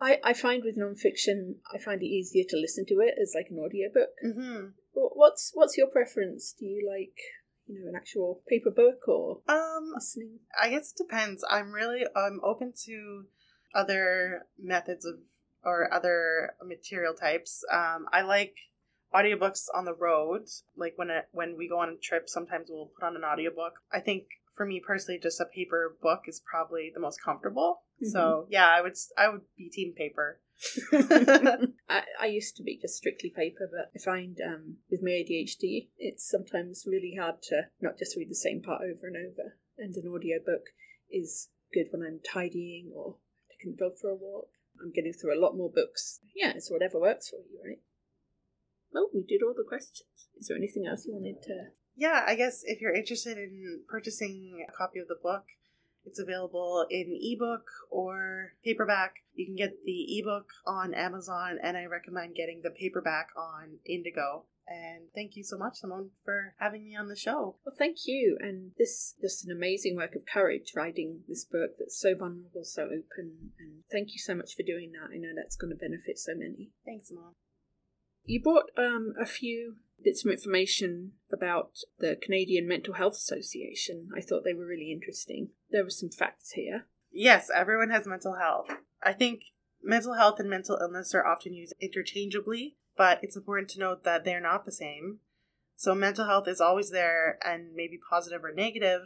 I, 0.00 0.18
I 0.24 0.32
find 0.32 0.64
with 0.64 0.78
nonfiction, 0.78 1.56
I 1.72 1.78
find 1.78 2.02
it 2.02 2.06
easier 2.06 2.44
to 2.48 2.56
listen 2.56 2.86
to 2.86 2.94
it 3.00 3.14
as 3.20 3.32
like 3.34 3.48
an 3.50 3.58
audiobook. 3.58 4.10
Mm-hmm. 4.24 4.66
What's 4.92 5.50
what's 5.54 5.76
your 5.76 5.86
preference? 5.88 6.54
Do 6.58 6.64
you 6.66 6.88
like 6.88 7.16
you 7.66 7.80
know 7.80 7.88
an 7.88 7.96
actual 7.96 8.42
paper 8.48 8.70
book 8.70 9.06
or 9.06 9.40
Um, 9.48 9.92
listening? 9.94 10.40
I 10.60 10.70
guess 10.70 10.92
it 10.92 10.96
depends. 10.96 11.44
I'm 11.48 11.72
really 11.72 12.04
I'm 12.16 12.40
open 12.42 12.72
to 12.86 13.24
other 13.74 14.46
methods 14.58 15.04
of 15.04 15.14
or 15.62 15.92
other 15.92 16.54
material 16.64 17.14
types. 17.14 17.62
Um, 17.70 18.06
I 18.12 18.22
like 18.22 18.56
audiobooks 19.14 19.64
on 19.74 19.84
the 19.84 19.94
road. 19.94 20.46
Like 20.76 20.94
when 20.96 21.10
it, 21.10 21.28
when 21.32 21.56
we 21.56 21.68
go 21.68 21.80
on 21.80 21.88
a 21.88 21.96
trip, 21.96 22.28
sometimes 22.28 22.68
we'll 22.70 22.90
put 22.98 23.06
on 23.06 23.16
an 23.16 23.24
audiobook. 23.24 23.74
I 23.92 24.00
think 24.00 24.24
for 24.54 24.66
me 24.66 24.80
personally, 24.84 25.20
just 25.20 25.40
a 25.40 25.44
paper 25.44 25.96
book 26.02 26.24
is 26.26 26.40
probably 26.40 26.90
the 26.92 27.00
most 27.00 27.22
comfortable. 27.22 27.82
So 28.02 28.46
yeah, 28.48 28.68
I 28.68 28.80
would 28.80 28.96
I 29.18 29.28
would 29.28 29.42
be 29.56 29.68
team 29.68 29.92
paper. 29.96 30.40
I, 31.88 32.02
I 32.20 32.26
used 32.26 32.56
to 32.56 32.62
be 32.62 32.78
just 32.80 32.96
strictly 32.96 33.30
paper, 33.30 33.68
but 33.70 33.90
I 33.94 34.02
find 34.02 34.38
um, 34.46 34.76
with 34.90 35.02
my 35.02 35.10
ADHD, 35.10 35.88
it's 35.98 36.28
sometimes 36.28 36.84
really 36.86 37.16
hard 37.18 37.42
to 37.44 37.68
not 37.80 37.98
just 37.98 38.16
read 38.16 38.30
the 38.30 38.34
same 38.34 38.62
part 38.62 38.82
over 38.82 39.06
and 39.06 39.16
over. 39.16 39.56
And 39.78 39.94
an 39.96 40.10
audiobook 40.10 40.66
is 41.10 41.48
good 41.72 41.86
when 41.90 42.02
I'm 42.02 42.20
tidying 42.20 42.90
or 42.94 43.16
taking 43.50 43.72
the 43.72 43.84
dog 43.84 43.98
for 44.00 44.10
a 44.10 44.14
walk. 44.14 44.48
I'm 44.82 44.92
getting 44.92 45.12
through 45.12 45.38
a 45.38 45.40
lot 45.40 45.56
more 45.56 45.70
books. 45.70 46.20
Yeah, 46.34 46.52
it's 46.54 46.70
whatever 46.70 46.98
works 46.98 47.28
for 47.28 47.36
you, 47.36 47.58
right? 47.64 47.80
Well, 48.92 49.08
we 49.14 49.22
did 49.22 49.42
all 49.42 49.54
the 49.56 49.64
questions. 49.66 50.28
Is 50.38 50.48
there 50.48 50.56
anything 50.56 50.86
else 50.86 51.06
you 51.06 51.14
wanted 51.14 51.42
to? 51.42 51.70
yeah, 52.00 52.24
I 52.26 52.34
guess 52.34 52.62
if 52.64 52.80
you're 52.80 52.94
interested 52.94 53.36
in 53.36 53.82
purchasing 53.86 54.64
a 54.66 54.72
copy 54.72 54.98
of 55.00 55.08
the 55.08 55.18
book, 55.22 55.44
it's 56.06 56.18
available 56.18 56.86
in 56.88 57.18
ebook 57.20 57.66
or 57.90 58.54
paperback. 58.64 59.16
You 59.34 59.44
can 59.44 59.54
get 59.54 59.84
the 59.84 60.18
ebook 60.18 60.46
on 60.66 60.94
Amazon, 60.94 61.58
and 61.62 61.76
I 61.76 61.84
recommend 61.84 62.34
getting 62.34 62.62
the 62.62 62.70
paperback 62.70 63.28
on 63.36 63.80
Indigo. 63.86 64.46
And 64.66 65.08
thank 65.14 65.36
you 65.36 65.44
so 65.44 65.58
much, 65.58 65.74
Simone, 65.74 66.10
for 66.24 66.54
having 66.58 66.84
me 66.84 66.96
on 66.96 67.08
the 67.08 67.16
show. 67.16 67.56
Well, 67.66 67.74
thank 67.76 67.98
you. 68.06 68.38
And 68.40 68.70
this 68.78 69.14
just 69.20 69.44
an 69.44 69.54
amazing 69.54 69.96
work 69.96 70.14
of 70.14 70.22
courage 70.24 70.72
writing 70.74 71.20
this 71.28 71.44
book 71.44 71.72
that's 71.78 72.00
so 72.00 72.14
vulnerable, 72.16 72.64
so 72.64 72.84
open. 72.84 73.52
And 73.58 73.82
thank 73.92 74.12
you 74.12 74.18
so 74.18 74.34
much 74.34 74.54
for 74.56 74.62
doing 74.62 74.92
that. 74.92 75.12
I 75.12 75.18
know 75.18 75.34
that's 75.36 75.56
going 75.56 75.72
to 75.72 75.76
benefit 75.76 76.18
so 76.18 76.32
many. 76.34 76.70
Thanks, 76.86 77.08
Simone. 77.08 77.34
You 78.24 78.42
brought 78.42 78.70
um, 78.76 79.14
a 79.20 79.26
few 79.26 79.76
bits 80.02 80.24
of 80.24 80.30
information 80.30 81.12
about 81.32 81.78
the 81.98 82.16
Canadian 82.20 82.66
Mental 82.66 82.94
Health 82.94 83.14
Association. 83.14 84.08
I 84.16 84.20
thought 84.20 84.44
they 84.44 84.54
were 84.54 84.66
really 84.66 84.92
interesting. 84.92 85.50
There 85.70 85.84
were 85.84 85.90
some 85.90 86.10
facts 86.10 86.52
here. 86.52 86.86
Yes, 87.12 87.50
everyone 87.54 87.90
has 87.90 88.06
mental 88.06 88.36
health. 88.36 88.70
I 89.02 89.12
think 89.12 89.42
mental 89.82 90.14
health 90.14 90.38
and 90.38 90.48
mental 90.48 90.78
illness 90.80 91.14
are 91.14 91.26
often 91.26 91.54
used 91.54 91.74
interchangeably, 91.80 92.76
but 92.96 93.18
it's 93.22 93.36
important 93.36 93.68
to 93.70 93.80
note 93.80 94.04
that 94.04 94.24
they're 94.24 94.40
not 94.40 94.64
the 94.64 94.72
same. 94.72 95.18
So, 95.80 95.94
mental 95.94 96.26
health 96.26 96.46
is 96.46 96.60
always 96.60 96.90
there 96.90 97.38
and 97.42 97.72
maybe 97.74 97.98
positive 98.10 98.44
or 98.44 98.52
negative. 98.52 99.00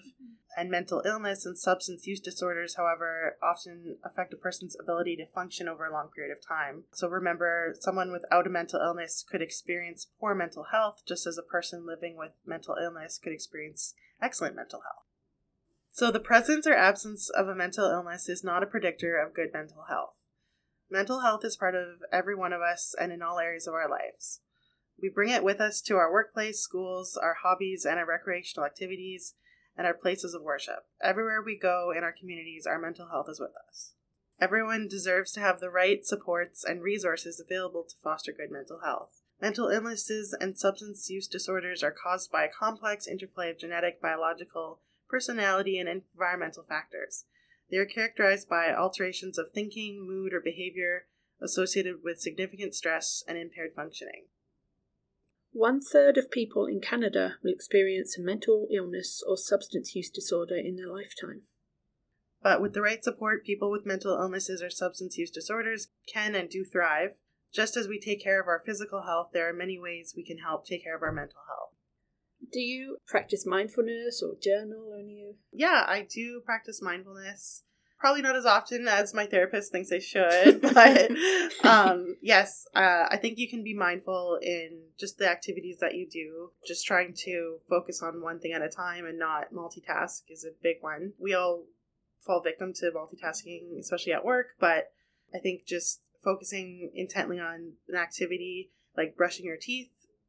and 0.57 0.69
mental 0.69 1.03
illness 1.07 1.47
and 1.47 1.57
substance 1.57 2.05
use 2.05 2.19
disorders, 2.19 2.75
however, 2.75 3.37
often 3.41 3.99
affect 4.05 4.35
a 4.35 4.37
person's 4.37 4.77
ability 4.81 5.15
to 5.17 5.27
function 5.33 5.69
over 5.69 5.87
a 5.87 5.93
long 5.93 6.09
period 6.09 6.37
of 6.37 6.45
time. 6.45 6.83
So, 6.93 7.07
remember, 7.07 7.77
someone 7.79 8.11
without 8.11 8.49
a 8.49 8.51
mental 8.51 8.81
illness 8.81 9.25
could 9.29 9.41
experience 9.41 10.09
poor 10.19 10.35
mental 10.35 10.65
health, 10.73 11.03
just 11.07 11.29
as 11.29 11.39
a 11.39 11.45
person 11.45 11.87
living 11.87 12.17
with 12.17 12.33
mental 12.45 12.75
illness 12.83 13.21
could 13.23 13.33
experience 13.33 13.95
excellent 14.21 14.57
mental 14.57 14.81
health. 14.81 15.07
So, 15.93 16.11
the 16.11 16.19
presence 16.19 16.67
or 16.67 16.75
absence 16.75 17.31
of 17.31 17.47
a 17.47 17.55
mental 17.55 17.89
illness 17.89 18.29
is 18.29 18.43
not 18.43 18.65
a 18.65 18.67
predictor 18.67 19.17
of 19.17 19.33
good 19.33 19.53
mental 19.53 19.85
health. 19.89 20.17
Mental 20.91 21.21
health 21.21 21.45
is 21.45 21.57
part 21.57 21.77
of 21.77 22.03
every 22.13 22.35
one 22.35 22.53
of 22.53 22.63
us 22.63 22.97
and 23.01 23.13
in 23.13 23.23
all 23.23 23.39
areas 23.39 23.69
of 23.69 23.75
our 23.75 23.89
lives. 23.89 24.41
We 25.01 25.09
bring 25.09 25.31
it 25.31 25.45
with 25.45 25.61
us 25.61 25.81
to 25.83 25.97
our 25.97 26.13
workplace, 26.13 26.61
schools, 26.61 27.17
our 27.21 27.37
hobbies, 27.43 27.85
and 27.85 27.99
our 27.99 28.07
recreational 28.07 28.67
activities, 28.67 29.35
and 29.77 29.87
our 29.87 29.95
places 29.95 30.35
of 30.35 30.43
worship. 30.43 30.87
Everywhere 31.03 31.43
we 31.43 31.59
go 31.59 31.93
in 31.97 32.05
our 32.05 32.15
communities, 32.19 32.67
our 32.67 32.79
mental 32.79 33.09
health 33.09 33.27
is 33.29 33.41
with 33.41 33.53
us. 33.69 33.93
Everyone 34.41 34.89
deserves 34.89 35.33
to 35.33 35.41
have 35.41 35.61
the 35.61 35.71
right 35.71 36.05
supports 36.05 36.65
and 36.65 36.83
resources 36.83 37.41
available 37.41 37.85
to 37.85 37.97
foster 38.03 38.33
good 38.33 38.51
mental 38.51 38.81
health. 38.85 39.21
Mental 39.41 39.69
illnesses 39.69 40.37
and 40.41 40.59
substance 40.59 41.11
use 41.11 41.27
disorders 41.27 41.83
are 41.83 41.93
caused 41.93 42.31
by 42.31 42.45
a 42.45 42.53
complex 42.53 43.07
interplay 43.07 43.51
of 43.51 43.59
genetic, 43.59 44.01
biological, 44.01 44.81
personality, 45.09 45.79
and 45.79 45.89
environmental 45.89 46.65
factors. 46.65 47.25
They 47.71 47.77
are 47.77 47.87
characterized 47.87 48.49
by 48.49 48.73
alterations 48.73 49.39
of 49.39 49.51
thinking, 49.51 50.07
mood, 50.07 50.33
or 50.33 50.41
behavior 50.41 51.07
associated 51.41 51.97
with 52.03 52.21
significant 52.21 52.75
stress 52.75 53.23
and 53.27 53.37
impaired 53.37 53.73
functioning. 53.75 54.27
One 55.55 55.81
third 55.81 56.19
of 56.19 56.33
people 56.33 56.67
in 56.67 56.81
Canada 56.81 57.37
will 57.41 57.53
experience 57.53 58.19
a 58.19 58.21
mental 58.21 58.67
illness 58.75 59.23
or 59.25 59.37
substance 59.37 59.95
use 59.95 60.11
disorder 60.11 60.57
in 60.57 60.75
their 60.75 60.93
lifetime. 60.93 61.43
But 62.43 62.61
with 62.61 62.75
the 62.75 62.83
right 62.83 63.03
support, 63.05 63.47
people 63.47 63.71
with 63.71 63.87
mental 63.87 64.19
illnesses 64.21 64.61
or 64.61 64.69
substance 64.69 65.17
use 65.17 65.31
disorders 65.31 65.87
can 66.13 66.35
and 66.35 66.51
do 66.51 66.65
thrive. 66.65 67.11
Just 67.55 67.77
as 67.77 67.87
we 67.87 68.01
take 68.01 68.21
care 68.21 68.41
of 68.41 68.49
our 68.49 68.65
physical 68.67 69.03
health, 69.03 69.29
there 69.33 69.49
are 69.49 69.53
many 69.53 69.79
ways 69.79 70.13
we 70.17 70.25
can 70.25 70.39
help 70.39 70.67
take 70.67 70.83
care 70.83 70.97
of 70.97 71.03
our 71.05 71.13
mental 71.13 71.39
health. 71.47 71.79
Do 72.53 72.59
you 72.59 72.97
practice 73.07 73.47
mindfulness 73.47 74.25
or 74.25 74.35
journal 74.43 74.89
or 74.93 74.99
any 74.99 75.37
Yeah, 75.53 75.85
I 75.87 76.05
do 76.13 76.43
practice 76.45 76.83
mindfulness. 76.83 77.63
Probably 78.05 78.21
not 78.21 78.37
as 78.37 78.45
often 78.45 78.87
as 78.87 79.15
my 79.15 79.25
therapist 79.25 79.73
thinks 79.73 79.91
I 79.91 79.99
should, 79.99 80.61
but 80.75 81.11
um, 81.65 82.17
yes, 82.21 82.67
uh, 82.77 83.07
I 83.11 83.17
think 83.17 83.39
you 83.39 83.49
can 83.49 83.65
be 83.65 83.73
mindful 83.73 84.39
in 84.43 84.83
just 84.99 85.17
the 85.17 85.27
activities 85.27 85.79
that 85.81 85.95
you 85.95 86.07
do. 86.07 86.51
Just 86.67 86.85
trying 86.85 87.15
to 87.25 87.61
focus 87.67 88.03
on 88.03 88.21
one 88.21 88.41
thing 88.41 88.53
at 88.53 88.61
a 88.61 88.69
time 88.69 89.07
and 89.07 89.19
not 89.19 89.55
multitask 89.55 90.21
is 90.29 90.45
a 90.45 90.53
big 90.63 90.83
one. 90.83 91.15
We 91.19 91.33
all 91.33 91.63
fall 92.21 92.43
victim 92.43 92.75
to 92.75 92.91
multitasking, 92.95 93.79
especially 93.81 94.13
at 94.13 94.23
work, 94.23 94.49
but 94.61 94.93
I 95.35 95.39
think 95.39 95.65
just 95.65 96.03
focusing 96.23 96.91
intently 96.95 97.41
on 97.41 97.73
an 97.89 97.97
activity 97.97 98.69
like 98.95 99.17
brushing 99.17 99.47
your 99.47 99.57
teeth, 99.59 99.89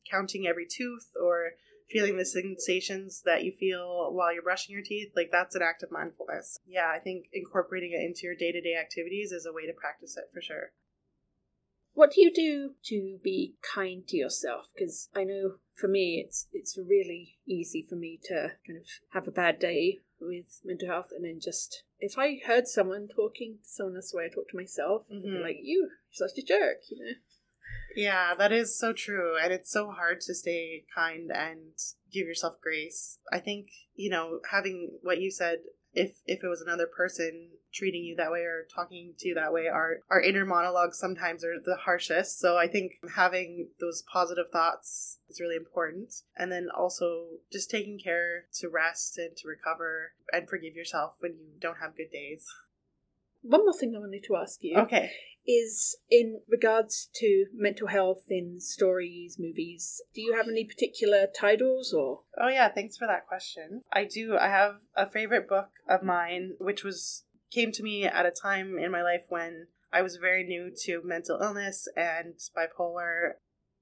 counting 0.10 0.48
every 0.48 0.66
tooth, 0.66 1.10
or 1.22 1.56
feeling 1.89 2.17
the 2.17 2.26
sensations 2.26 3.21
that 3.26 3.43
you 3.43 3.52
feel 3.52 4.12
while 4.12 4.34
you're 4.34 4.43
brushing 4.43 4.74
your 4.74 4.84
teeth, 4.84 5.12
like 5.15 5.30
that's 5.32 5.56
an 5.56 5.62
act 5.62 5.84
of 5.84 5.91
mindfulness. 5.91 6.60
Yeah, 6.65 6.91
I 6.93 7.00
think 7.00 7.28
incorporating 7.32 7.91
it 7.93 8.04
into 8.04 8.21
your 8.24 8.36
day 8.36 8.52
to 8.52 8.62
day 8.62 8.76
activities 8.76 9.32
is 9.32 9.45
a 9.45 9.54
way 9.54 9.65
to 9.65 9.74
practice 9.74 10.17
it 10.17 10.26
for 10.34 10.41
sure. 10.41 10.71
What 11.93 12.12
do 12.12 12.21
you 12.21 12.34
do 12.34 12.71
to 12.86 13.19
be 13.24 13.56
kind 13.74 14.06
to 14.08 14.17
yourself? 14.17 14.67
Because 14.76 15.10
I 15.15 15.24
know 15.24 15.56
for 15.74 15.88
me, 15.88 16.21
it's 16.26 16.48
it's 16.52 16.78
really 16.78 17.38
easy 17.48 17.86
for 17.88 17.95
me 17.95 18.19
to 18.26 18.52
kind 18.67 18.80
of 18.80 18.88
have 19.13 19.28
a 19.28 19.32
bad 19.32 19.60
day 19.60 20.00
with 20.19 20.60
mental 20.65 20.89
health, 20.89 21.10
and 21.15 21.24
then 21.24 21.39
just 21.39 21.84
if 22.00 22.17
I 22.17 22.39
heard 22.45 22.67
someone 22.67 23.08
talking 23.08 23.60
to 23.63 23.69
someone, 23.69 23.93
the 23.95 24.17
way 24.17 24.26
I 24.26 24.34
talk 24.34 24.50
to 24.50 24.58
myself. 24.58 25.08
Mhm. 25.10 25.41
like, 25.41 25.60
"You, 25.62 25.89
you're 25.89 26.28
such 26.28 26.38
a 26.38 26.41
jerk," 26.41 26.80
you 26.89 26.98
know. 27.04 27.13
Yeah, 27.95 28.34
that 28.38 28.51
is 28.51 28.77
so 28.77 28.93
true. 28.93 29.36
And 29.41 29.53
it's 29.53 29.71
so 29.71 29.91
hard 29.91 30.21
to 30.21 30.36
stay 30.36 30.84
kind 30.93 31.31
and 31.34 31.71
give 32.12 32.27
yourself 32.27 32.55
grace. 32.62 33.19
I 33.31 33.39
think, 33.39 33.69
you 33.95 34.10
know, 34.10 34.39
having 34.51 34.97
what 35.01 35.21
you 35.21 35.31
said, 35.31 35.60
if 35.93 36.17
if 36.25 36.43
it 36.43 36.47
was 36.47 36.62
another 36.62 36.88
person 36.88 37.51
treating 37.73 38.03
you 38.03 38.15
that 38.15 38.31
way 38.31 38.39
or 38.39 38.65
talking 38.73 39.13
to 39.19 39.27
you 39.29 39.36
that 39.36 39.53
way, 39.53 39.67
our 39.67 39.99
our 40.10 40.21
inner 40.21 40.45
monologues 40.45 40.99
sometimes 40.99 41.43
are 41.43 41.60
the 41.63 41.77
harshest. 41.86 42.39
So 42.39 42.58
I 42.58 42.67
think 42.67 42.93
having 43.15 43.69
those 43.79 44.03
positive 44.12 44.47
thoughts 44.51 45.19
is 45.29 45.39
really 45.39 45.55
important. 45.55 46.13
And 46.38 46.51
then 46.51 46.67
also 46.75 47.27
just 47.51 47.69
taking 47.71 47.97
care 47.97 48.45
to 48.60 48.69
rest 48.69 49.17
and 49.17 49.36
to 49.38 49.47
recover 49.47 50.13
and 50.34 50.49
forgive 50.49 50.75
yourself 50.75 51.15
when 51.19 51.34
you 51.34 51.60
don't 51.60 51.77
have 51.81 51.95
good 51.95 52.12
days. 52.12 52.45
One 53.41 53.63
more 53.63 53.73
thing 53.73 53.93
I 53.95 53.99
wanted 53.99 54.23
to 54.23 54.36
ask 54.36 54.63
you 54.63 54.77
Okay. 54.79 55.12
Is 55.47 55.97
in 56.10 56.41
regards 56.47 57.08
to 57.15 57.45
mental 57.53 57.88
health 57.88 58.23
in 58.29 58.60
stories, 58.60 59.38
movies. 59.38 60.01
Do 60.15 60.21
you 60.21 60.36
have 60.36 60.47
any 60.47 60.65
particular 60.65 61.27
titles 61.27 61.93
or? 61.93 62.21
Oh 62.41 62.47
yeah, 62.47 62.69
thanks 62.69 62.97
for 62.97 63.05
that 63.08 63.27
question. 63.27 63.81
I 63.93 64.05
do. 64.05 64.38
I 64.38 64.47
have 64.47 64.77
a 64.95 65.08
favorite 65.08 65.47
book 65.47 65.69
of 65.88 66.01
mine, 66.01 66.53
which 66.60 66.84
was 66.84 67.25
came 67.51 67.71
to 67.73 67.84
me 67.84 68.05
at 68.05 68.25
a 68.25 68.31
time 68.31 68.79
in 68.79 68.91
my 68.91 69.03
life 69.03 69.25
when 69.29 69.67
I 69.93 70.01
was 70.01 70.17
very 70.17 70.43
new 70.43 70.71
to 70.86 71.01
mental 71.03 71.39
illness 71.39 71.88
and 71.95 72.34
bipolar. 72.58 73.34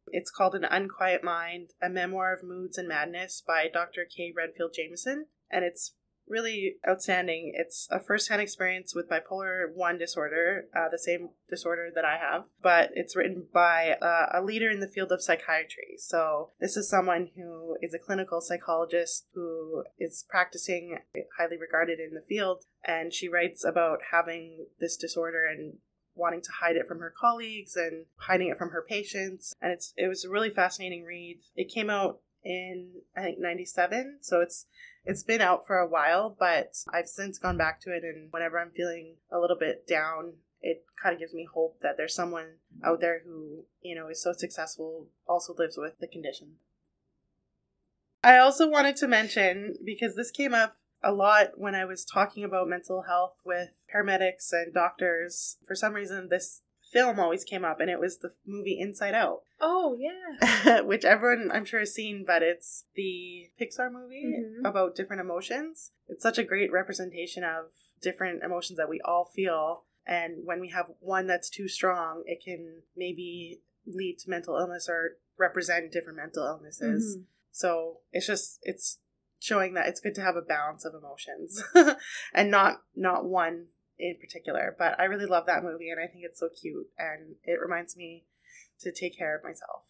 It's 0.07 0.31
called 0.31 0.55
An 0.55 0.65
Unquiet 0.65 1.23
Mind: 1.23 1.69
A 1.81 1.89
Memoir 1.89 2.33
of 2.33 2.43
Moods 2.43 2.77
and 2.77 2.89
Madness 2.89 3.41
by 3.45 3.69
Dr. 3.71 4.05
Kay 4.05 4.33
Redfield 4.35 4.73
Jamison, 4.75 5.27
and 5.49 5.63
it's 5.63 5.95
really 6.27 6.77
outstanding. 6.87 7.53
It's 7.55 7.87
a 7.91 7.99
first-hand 7.99 8.41
experience 8.41 8.95
with 8.95 9.09
bipolar 9.09 9.73
one 9.73 9.97
disorder, 9.97 10.65
uh, 10.75 10.89
the 10.89 10.97
same 10.97 11.29
disorder 11.49 11.89
that 11.93 12.05
I 12.05 12.17
have, 12.17 12.45
but 12.61 12.91
it's 12.93 13.15
written 13.15 13.47
by 13.53 13.97
uh, 14.01 14.27
a 14.33 14.41
leader 14.41 14.69
in 14.69 14.79
the 14.79 14.87
field 14.87 15.11
of 15.11 15.21
psychiatry. 15.21 15.95
So 15.97 16.51
this 16.59 16.77
is 16.77 16.89
someone 16.89 17.29
who 17.35 17.77
is 17.81 17.93
a 17.93 17.99
clinical 17.99 18.41
psychologist 18.41 19.27
who 19.33 19.83
is 19.99 20.25
practicing, 20.29 20.99
highly 21.37 21.57
regarded 21.57 21.99
in 21.99 22.13
the 22.13 22.25
field, 22.27 22.63
and 22.85 23.13
she 23.13 23.27
writes 23.27 23.63
about 23.63 23.99
having 24.11 24.67
this 24.79 24.97
disorder 24.97 25.45
and 25.45 25.77
wanting 26.15 26.41
to 26.41 26.51
hide 26.59 26.75
it 26.75 26.87
from 26.87 26.99
her 26.99 27.13
colleagues 27.15 27.75
and 27.75 28.05
hiding 28.17 28.49
it 28.49 28.57
from 28.57 28.69
her 28.69 28.85
patients 28.87 29.55
and 29.61 29.71
it's 29.71 29.93
it 29.97 30.07
was 30.07 30.23
a 30.23 30.29
really 30.29 30.51
fascinating 30.51 31.03
read 31.03 31.39
it 31.55 31.73
came 31.73 31.89
out 31.89 32.19
in 32.43 32.89
i 33.15 33.21
think 33.21 33.39
97 33.39 34.19
so 34.21 34.41
it's 34.41 34.65
it's 35.05 35.23
been 35.23 35.41
out 35.41 35.65
for 35.65 35.77
a 35.77 35.87
while 35.87 36.35
but 36.37 36.75
i've 36.93 37.07
since 37.07 37.37
gone 37.37 37.57
back 37.57 37.79
to 37.81 37.91
it 37.91 38.03
and 38.03 38.31
whenever 38.31 38.59
i'm 38.59 38.71
feeling 38.71 39.15
a 39.31 39.39
little 39.39 39.57
bit 39.57 39.87
down 39.87 40.33
it 40.61 40.85
kind 41.01 41.13
of 41.13 41.19
gives 41.19 41.33
me 41.33 41.47
hope 41.53 41.79
that 41.81 41.97
there's 41.97 42.15
someone 42.15 42.55
out 42.83 43.01
there 43.01 43.21
who 43.25 43.65
you 43.81 43.95
know 43.95 44.07
is 44.07 44.21
so 44.21 44.31
successful 44.33 45.07
also 45.27 45.53
lives 45.57 45.77
with 45.77 45.97
the 45.99 46.07
condition 46.07 46.55
i 48.23 48.37
also 48.37 48.69
wanted 48.69 48.95
to 48.95 49.07
mention 49.07 49.75
because 49.83 50.15
this 50.15 50.31
came 50.31 50.53
up 50.53 50.77
a 51.03 51.11
lot 51.11 51.51
when 51.57 51.75
I 51.75 51.85
was 51.85 52.05
talking 52.05 52.43
about 52.43 52.69
mental 52.69 53.03
health 53.03 53.35
with 53.43 53.69
paramedics 53.93 54.51
and 54.53 54.73
doctors. 54.73 55.57
For 55.67 55.75
some 55.75 55.93
reason, 55.93 56.29
this 56.29 56.61
film 56.93 57.19
always 57.19 57.43
came 57.43 57.65
up, 57.65 57.79
and 57.79 57.89
it 57.89 57.99
was 57.99 58.19
the 58.19 58.33
movie 58.45 58.77
Inside 58.79 59.13
Out. 59.15 59.41
Oh, 59.65 59.97
yeah. 59.97 60.81
which 60.81 61.05
everyone 61.05 61.49
I'm 61.53 61.63
sure 61.63 61.79
has 61.79 61.93
seen, 61.93 62.25
but 62.27 62.41
it's 62.43 62.85
the 62.95 63.49
Pixar 63.59 63.89
movie 63.91 64.25
Mhm. 64.37 64.67
about 64.67 64.93
different 64.95 65.21
emotions. 65.21 65.91
It's 66.09 66.21
such 66.23 66.37
a 66.37 66.43
great 66.43 66.69
representation 66.71 67.43
of 67.45 67.71
different 68.01 68.43
emotions 68.43 68.75
that 68.77 68.89
we 68.89 68.99
all 69.05 69.31
feel. 69.33 69.85
And 70.05 70.45
when 70.45 70.59
we 70.59 70.69
have 70.71 70.87
one 70.99 71.27
that's 71.27 71.49
too 71.49 71.69
strong, 71.69 72.23
it 72.25 72.43
can 72.43 72.81
maybe 72.97 73.61
lead 73.87 74.19
to 74.19 74.29
mental 74.29 74.57
illness 74.57 74.89
or 74.89 75.17
represent 75.37 75.93
different 75.93 76.17
mental 76.17 76.45
illnesses. 76.45 77.17
Mhm. 77.17 77.25
So 77.51 78.01
it's 78.11 78.27
just 78.27 78.59
it's 78.63 78.99
showing 79.39 79.73
that 79.75 79.87
it's 79.87 79.99
good 80.01 80.15
to 80.15 80.21
have 80.21 80.35
a 80.35 80.41
balance 80.41 80.83
of 80.85 80.93
emotions 80.93 81.63
and 82.33 82.51
not 82.51 82.83
not 82.95 83.25
one 83.25 83.67
in 84.03 84.17
particular. 84.19 84.75
But 84.77 84.99
I 84.99 85.05
really 85.05 85.25
love 85.25 85.45
that 85.45 85.63
movie 85.63 85.89
and 85.89 85.99
I 85.99 86.07
think 86.07 86.25
it's 86.25 86.39
so 86.39 86.49
cute 86.49 86.87
and 86.97 87.35
it 87.43 87.59
reminds 87.61 87.95
me 87.95 88.25
to 88.81 88.91
take 88.91 89.17
care 89.17 89.35
of 89.35 89.43
myself. 89.43 89.83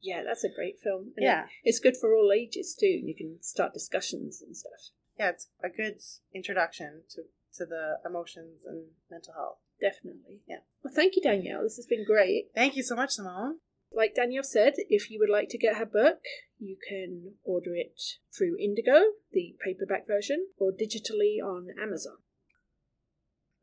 Yeah, 0.00 0.22
that's 0.26 0.44
a 0.44 0.52
great 0.54 0.80
film. 0.82 1.12
And 1.16 1.24
Yeah. 1.24 1.46
It's 1.62 1.78
good 1.78 1.96
for 1.96 2.14
all 2.14 2.32
ages 2.32 2.76
too. 2.78 2.86
You 2.86 3.14
can 3.16 3.40
start 3.40 3.72
discussions 3.72 4.42
and 4.42 4.56
stuff. 4.56 4.90
Yeah, 5.18 5.30
it's 5.30 5.48
a 5.62 5.68
good 5.68 5.98
introduction 6.34 7.02
to 7.10 7.22
to 7.56 7.66
the 7.66 7.98
emotions 8.04 8.64
and 8.64 8.86
mental 9.10 9.34
health. 9.34 9.58
Definitely. 9.78 10.40
Yeah. 10.48 10.60
Well, 10.82 10.94
thank 10.94 11.16
you, 11.16 11.22
Danielle. 11.22 11.62
This 11.62 11.76
has 11.76 11.86
been 11.86 12.04
great. 12.04 12.48
Thank 12.54 12.76
you 12.76 12.82
so 12.82 12.96
much, 12.96 13.10
Simone. 13.10 13.58
Like 13.92 14.14
Danielle 14.14 14.42
said, 14.42 14.74
if 14.88 15.10
you 15.10 15.18
would 15.18 15.28
like 15.28 15.50
to 15.50 15.58
get 15.58 15.76
her 15.76 15.84
book, 15.84 16.20
you 16.58 16.78
can 16.88 17.34
order 17.44 17.74
it 17.74 18.00
through 18.34 18.56
Indigo, 18.58 19.02
the 19.32 19.54
paperback 19.62 20.06
version, 20.06 20.46
or 20.56 20.72
digitally 20.72 21.44
on 21.44 21.68
Amazon. 21.78 22.16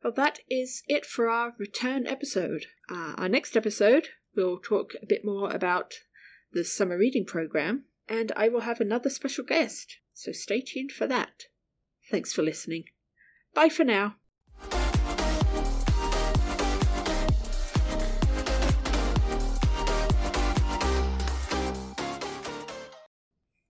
Well, 0.02 0.12
that 0.14 0.40
is 0.48 0.82
it 0.88 1.04
for 1.04 1.28
our 1.28 1.54
return 1.58 2.06
episode. 2.06 2.66
Uh, 2.90 3.14
our 3.18 3.28
next 3.28 3.56
episode, 3.56 4.08
we'll 4.34 4.58
talk 4.58 4.94
a 5.02 5.06
bit 5.06 5.24
more 5.24 5.50
about 5.50 5.94
the 6.52 6.64
summer 6.64 6.96
reading 6.96 7.26
program, 7.26 7.84
and 8.08 8.32
I 8.34 8.48
will 8.48 8.60
have 8.60 8.80
another 8.80 9.10
special 9.10 9.44
guest, 9.44 9.98
so 10.14 10.32
stay 10.32 10.62
tuned 10.62 10.92
for 10.92 11.06
that. 11.06 11.44
Thanks 12.10 12.32
for 12.32 12.42
listening. 12.42 12.84
Bye 13.54 13.68
for 13.68 13.84
now. 13.84 14.16